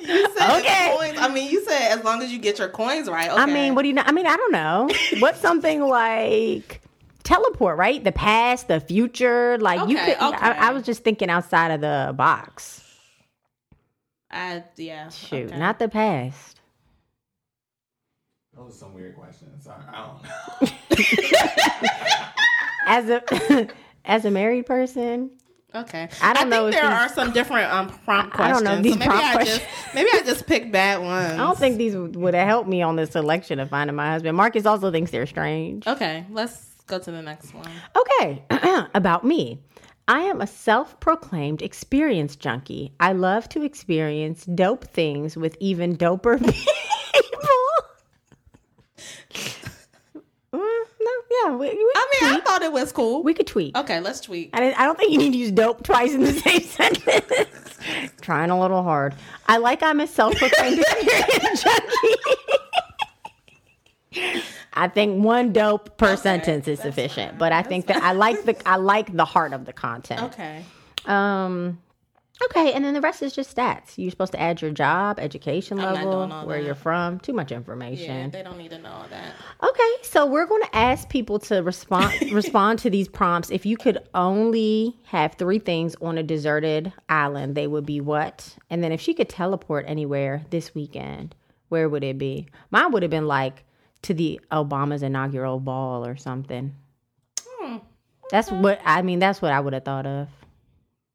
[0.00, 0.94] you said okay.
[0.96, 1.18] Coins.
[1.18, 3.28] I mean, you said as long as you get your coins right.
[3.28, 3.40] Okay.
[3.40, 4.04] I mean, what do you know?
[4.06, 4.88] I mean, I don't know.
[5.18, 6.80] What's something like
[7.24, 8.02] teleport, right?
[8.02, 9.58] The past, the future.
[9.58, 10.16] Like okay, you could.
[10.16, 10.36] Okay.
[10.36, 12.82] I, I, was just thinking outside of the box.
[14.30, 15.08] Uh, yeah.
[15.08, 15.58] Shoot, okay.
[15.58, 16.60] not the past.
[18.56, 19.66] Those are some weird questions.
[19.66, 20.22] I, I don't
[20.62, 21.38] know.
[22.86, 23.68] as a
[24.04, 25.30] as a married person,
[25.74, 26.08] Okay.
[26.22, 26.62] I don't I know.
[26.70, 28.62] Think there these, are some different um, prompt questions.
[28.62, 29.58] I don't know these so maybe prompt I questions.
[29.58, 31.32] Just, maybe I just picked bad ones.
[31.32, 34.36] I don't think these would have helped me on this selection of finding my husband.
[34.36, 35.84] Marcus also thinks they're strange.
[35.86, 37.70] Okay, let's go to the next one.
[37.96, 38.42] Okay,
[38.94, 39.60] about me.
[40.06, 42.92] I am a self proclaimed experience junkie.
[43.00, 47.48] I love to experience dope things with even doper people.
[50.54, 51.10] Mm, no,
[51.42, 51.50] yeah.
[51.56, 52.42] We, we I mean, tweet.
[52.42, 53.24] I thought it was cool.
[53.24, 53.74] We could tweet.
[53.76, 54.50] Okay, let's tweet.
[54.52, 57.78] I, I don't think you need to use dope twice in the same sentence.
[58.20, 59.16] Trying a little hard.
[59.48, 61.64] I like I'm a self-proclaimed experience
[64.12, 64.42] junkie.
[64.74, 67.38] I think one dope per okay, sentence is sufficient, fine.
[67.38, 67.98] but I that's think fine.
[68.00, 70.22] that I like the I like the heart of the content.
[70.22, 70.64] Okay.
[71.06, 71.78] Um
[72.46, 73.96] Okay, and then the rest is just stats.
[73.96, 76.66] You're supposed to add your job, education level, where that.
[76.66, 77.20] you're from.
[77.20, 78.16] Too much information.
[78.16, 79.34] Yeah, they don't need to know all that.
[79.62, 83.50] Okay, so we're going to ask people to respond respond to these prompts.
[83.50, 88.56] If you could only have three things on a deserted island, they would be what?
[88.68, 91.36] And then if she could teleport anywhere this weekend,
[91.68, 92.48] where would it be?
[92.72, 93.64] Mine would have been like
[94.04, 96.74] to the Obama's inaugural ball or something.
[97.46, 97.76] Hmm.
[98.30, 99.18] That's what I mean.
[99.18, 100.28] That's what I would have thought of.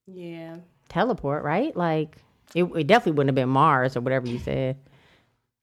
[0.06, 0.58] Yeah
[0.90, 1.76] teleport, right?
[1.76, 2.18] Like
[2.54, 4.78] it, it definitely wouldn't have been Mars or whatever you said.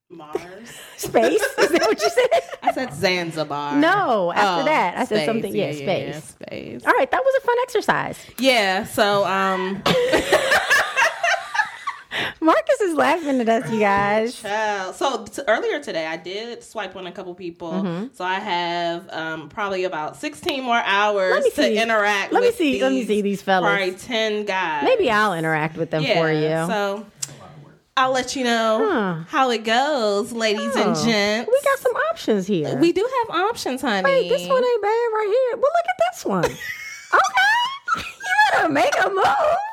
[0.09, 0.71] Mars.
[0.97, 1.43] Space?
[1.43, 2.41] Is that what you said?
[2.63, 3.77] I said Zanzibar.
[3.77, 4.97] No, after oh, that.
[4.97, 5.19] I space.
[5.19, 5.55] said something.
[5.55, 6.15] Yeah, yeah space.
[6.15, 6.87] Yeah, space.
[6.87, 8.19] All right, that was a fun exercise.
[8.39, 9.83] Yeah, so um
[12.41, 14.41] Marcus is laughing at us, you guys.
[14.41, 14.95] Child.
[14.95, 17.73] So t- earlier today, I did swipe on a couple people.
[17.73, 18.15] Mm-hmm.
[18.15, 22.33] So I have um, probably about sixteen more hours to interact.
[22.33, 22.73] Let me see.
[22.73, 23.69] These, let me see these fellas.
[23.69, 24.85] Probably ten guys.
[24.85, 26.73] Maybe I'll interact with them yeah, for you.
[26.73, 27.07] So.
[27.99, 29.25] I'll let you know huh.
[29.29, 30.83] how it goes, ladies oh.
[30.83, 31.51] and gents.
[31.51, 32.77] We got some options here.
[32.77, 34.05] We do have options, honey.
[34.05, 35.57] Wait, this one ain't bad right here.
[35.57, 36.45] Well, look at this one.
[37.15, 39.66] okay, you better make a move.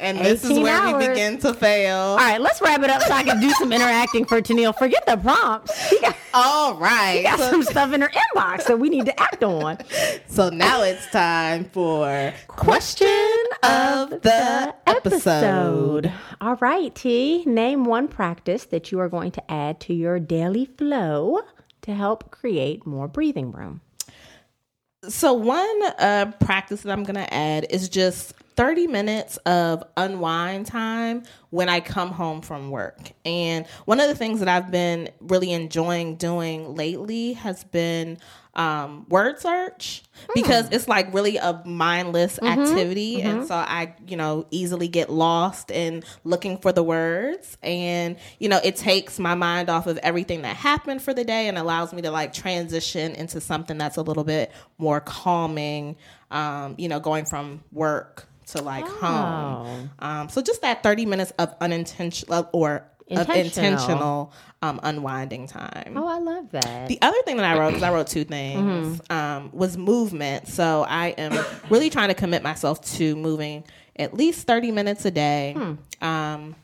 [0.00, 1.02] And this is where hours.
[1.02, 1.96] we begin to fail.
[1.96, 4.76] All right, let's wrap it up so I can do some interacting for Tennille.
[4.76, 5.94] Forget the prompts.
[6.00, 7.18] Got, All right.
[7.18, 9.78] She got some stuff in her inbox that we need to act on.
[10.26, 16.10] So now it's time for question of the episode.
[16.40, 17.44] All right, T.
[17.44, 21.40] Name one practice that you are going to add to your daily flow
[21.82, 23.82] to help create more breathing room.
[25.08, 30.66] So one uh, practice that I'm going to add is just 30 minutes of unwind
[30.66, 33.12] time when I come home from work.
[33.24, 38.18] And one of the things that I've been really enjoying doing lately has been
[38.54, 40.32] um, word search hmm.
[40.34, 43.18] because it's like really a mindless mm-hmm, activity.
[43.18, 43.28] Mm-hmm.
[43.28, 47.56] And so I, you know, easily get lost in looking for the words.
[47.62, 51.48] And, you know, it takes my mind off of everything that happened for the day
[51.48, 55.96] and allows me to like transition into something that's a little bit more calming,
[56.30, 58.88] um, you know, going from work to like oh.
[58.88, 59.90] home.
[60.00, 63.40] Um, so just that 30 minutes of unintentional or intentional.
[63.40, 64.32] of intentional
[64.62, 65.94] um, unwinding time.
[65.96, 66.88] Oh, I love that.
[66.88, 69.12] The other thing that I wrote, because I wrote two things, mm-hmm.
[69.12, 70.48] um, was movement.
[70.48, 73.64] So I am really trying to commit myself to moving
[73.96, 75.54] at least 30 minutes a day.
[75.56, 76.04] Hmm.
[76.04, 76.56] Um,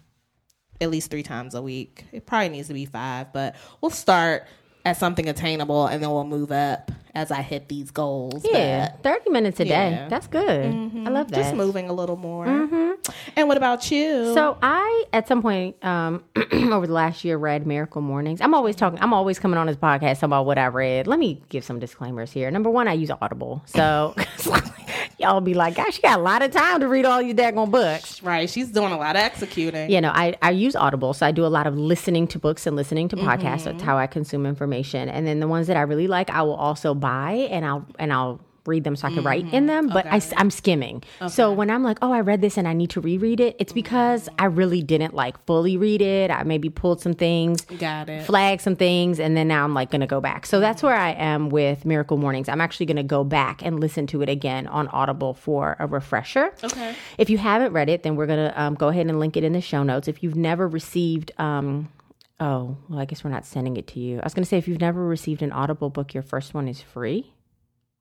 [0.78, 2.04] at least three times a week.
[2.12, 4.46] It probably needs to be five, but we'll start
[4.84, 8.46] at something attainable and then we'll move up as I hit these goals.
[8.48, 9.90] Yeah, but, 30 minutes a yeah.
[9.90, 10.06] day.
[10.10, 10.72] That's good.
[10.72, 11.08] Mm-hmm.
[11.08, 11.36] I love that.
[11.36, 12.46] Just moving a little more.
[12.46, 12.85] Mm-hmm.
[13.36, 14.32] And what about you?
[14.32, 18.40] So I, at some point um, over the last year, read Miracle Mornings.
[18.40, 21.06] I'm always talking, I'm always coming on this podcast about what I read.
[21.06, 22.50] Let me give some disclaimers here.
[22.50, 23.62] Number one, I use Audible.
[23.66, 24.16] So
[25.18, 27.70] y'all be like, gosh, she got a lot of time to read all these daggone
[27.70, 28.22] books.
[28.22, 28.48] Right.
[28.48, 29.90] She's doing a lot of executing.
[29.90, 31.12] You know, I, I use Audible.
[31.12, 33.40] So I do a lot of listening to books and listening to podcasts.
[33.40, 33.64] Mm-hmm.
[33.64, 35.10] That's how I consume information.
[35.10, 38.14] And then the ones that I really like, I will also buy and I'll, and
[38.14, 41.02] I'll read them so I can write in them, but I, am skimming.
[41.28, 43.72] So when I'm like, oh, I read this and I need to reread it, it's
[43.72, 46.30] because I really didn't like fully read it.
[46.30, 48.24] I maybe pulled some things, Got it.
[48.26, 50.46] flagged some things, and then now I'm like gonna go back.
[50.46, 52.48] So that's where I am with Miracle Mornings.
[52.48, 56.52] I'm actually gonna go back and listen to it again on Audible for a refresher.
[56.62, 56.94] Okay.
[57.18, 59.52] If you haven't read it, then we're gonna um, go ahead and link it in
[59.52, 60.08] the show notes.
[60.08, 61.88] If you've never received, um,
[62.40, 64.18] oh, well, I guess we're not sending it to you.
[64.20, 66.80] I was gonna say if you've never received an Audible book, your first one is
[66.80, 67.32] free.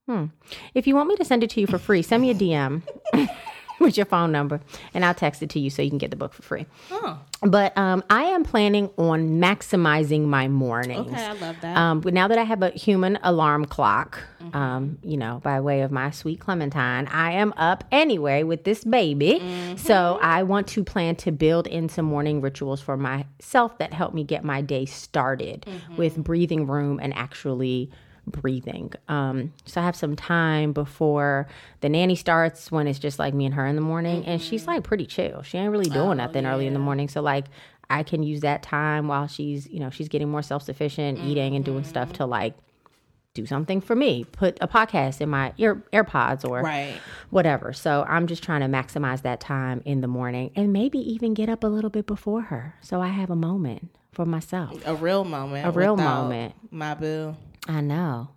[0.08, 0.26] Hmm.
[0.74, 2.84] If you want me to send it to you for free, send me a DM
[3.80, 4.62] with your phone number,
[4.94, 6.66] and I'll text it to you so you can get the book for free.
[6.92, 11.12] Oh, But um, I am planning on maximizing my mornings.
[11.12, 11.26] okay.
[11.26, 11.76] I love that.
[11.76, 14.20] Um, but now that I have a human alarm clock,
[14.54, 18.84] um, you know, by way of my sweet Clementine, I am up anyway with this
[18.84, 19.42] baby.
[19.76, 24.14] So I want to plan to build in some morning rituals for myself that help
[24.14, 25.66] me get my day started
[25.98, 27.90] with breathing room and actually
[28.28, 28.92] breathing.
[29.08, 31.48] Um, so I have some time before
[31.82, 34.26] the nanny starts when it's just like me and her in the morning.
[34.26, 35.42] And she's like pretty chill.
[35.44, 37.08] She ain't really doing nothing early in the morning.
[37.08, 37.46] So like
[37.90, 41.56] I can use that time while she's, you know, she's getting more self sufficient, eating
[41.56, 42.56] and doing stuff to like
[43.36, 44.24] do something for me.
[44.24, 46.98] Put a podcast in my ear AirPods or right.
[47.30, 47.74] whatever.
[47.74, 51.50] So I'm just trying to maximize that time in the morning and maybe even get
[51.50, 54.82] up a little bit before her so I have a moment for myself.
[54.88, 55.68] A real moment.
[55.68, 56.56] A real moment.
[56.72, 57.36] My boo.
[57.68, 58.30] I know.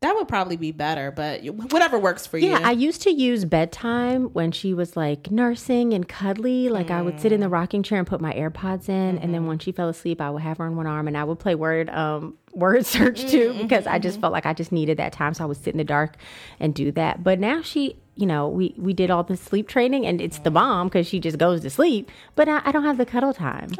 [0.00, 2.48] That would probably be better, but whatever works for you.
[2.48, 6.70] Yeah, I used to use bedtime when she was like nursing and cuddly.
[6.70, 7.52] Like I would sit in the mm.
[7.52, 9.48] rocking chair and put my AirPods in, and then mm-hmm.
[9.48, 11.54] when she fell asleep, I would have her in one arm and I would play
[11.54, 14.22] word um word search too because I just mm-hmm.
[14.22, 15.34] felt like I just needed that time.
[15.34, 16.16] So I would sit in the dark
[16.58, 17.22] and do that.
[17.22, 20.50] But now she, you know, we we did all the sleep training and it's the
[20.50, 22.10] bomb because she just goes to sleep.
[22.36, 23.74] But I, I don't have the cuddle time,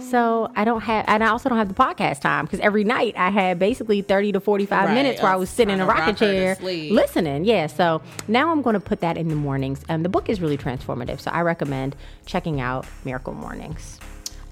[0.00, 3.14] so I don't have, and I also don't have the podcast time because every night
[3.16, 5.86] I had basically thirty to forty five Right, minutes where I was sitting in a
[5.86, 7.44] rocking rock chair listening.
[7.44, 7.66] Yeah.
[7.66, 9.82] So now I'm going to put that in the mornings.
[9.88, 11.20] And the book is really transformative.
[11.20, 13.98] So I recommend checking out Miracle Mornings.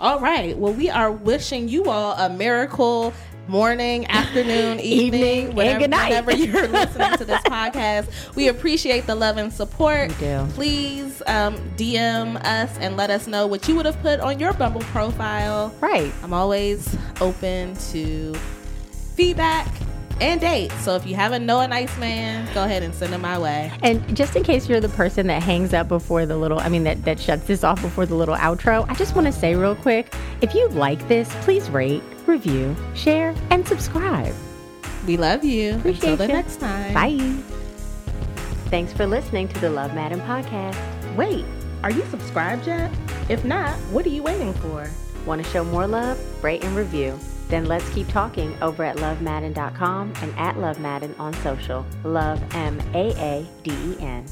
[0.00, 0.56] All right.
[0.56, 3.12] Well, we are wishing you all a miracle
[3.48, 6.08] morning, afternoon, evening, Evening, and whatever, good night.
[6.08, 8.34] whenever you're listening to this podcast.
[8.34, 10.10] We appreciate the love and support.
[10.10, 14.52] Please um, DM us and let us know what you would have put on your
[14.54, 15.74] Bumble profile.
[15.80, 16.12] Right.
[16.22, 18.34] I'm always open to
[19.14, 19.68] feedback
[20.20, 20.74] and dates.
[20.80, 23.72] So if you haven't know a nice man, go ahead and send him my way.
[23.82, 26.84] And just in case you're the person that hangs up before the little, I mean,
[26.84, 29.74] that, that shuts this off before the little outro, I just want to say real
[29.76, 34.34] quick if you like this, please rate, review, share, and subscribe.
[35.06, 35.76] We love you.
[35.76, 36.32] Appreciate Until the you.
[36.32, 36.94] next time.
[36.94, 37.42] Bye.
[38.70, 40.76] Thanks for listening to the Love Maaden podcast.
[41.16, 41.44] Wait,
[41.82, 42.90] are you subscribed yet?
[43.28, 44.90] If not, what are you waiting for?
[45.26, 46.18] Want to show more love?
[46.42, 47.18] Rate and review.
[47.54, 51.86] Then let's keep talking over at lovemaaden.com and at lovemaaden on social.
[52.02, 54.24] Love M A A D E N.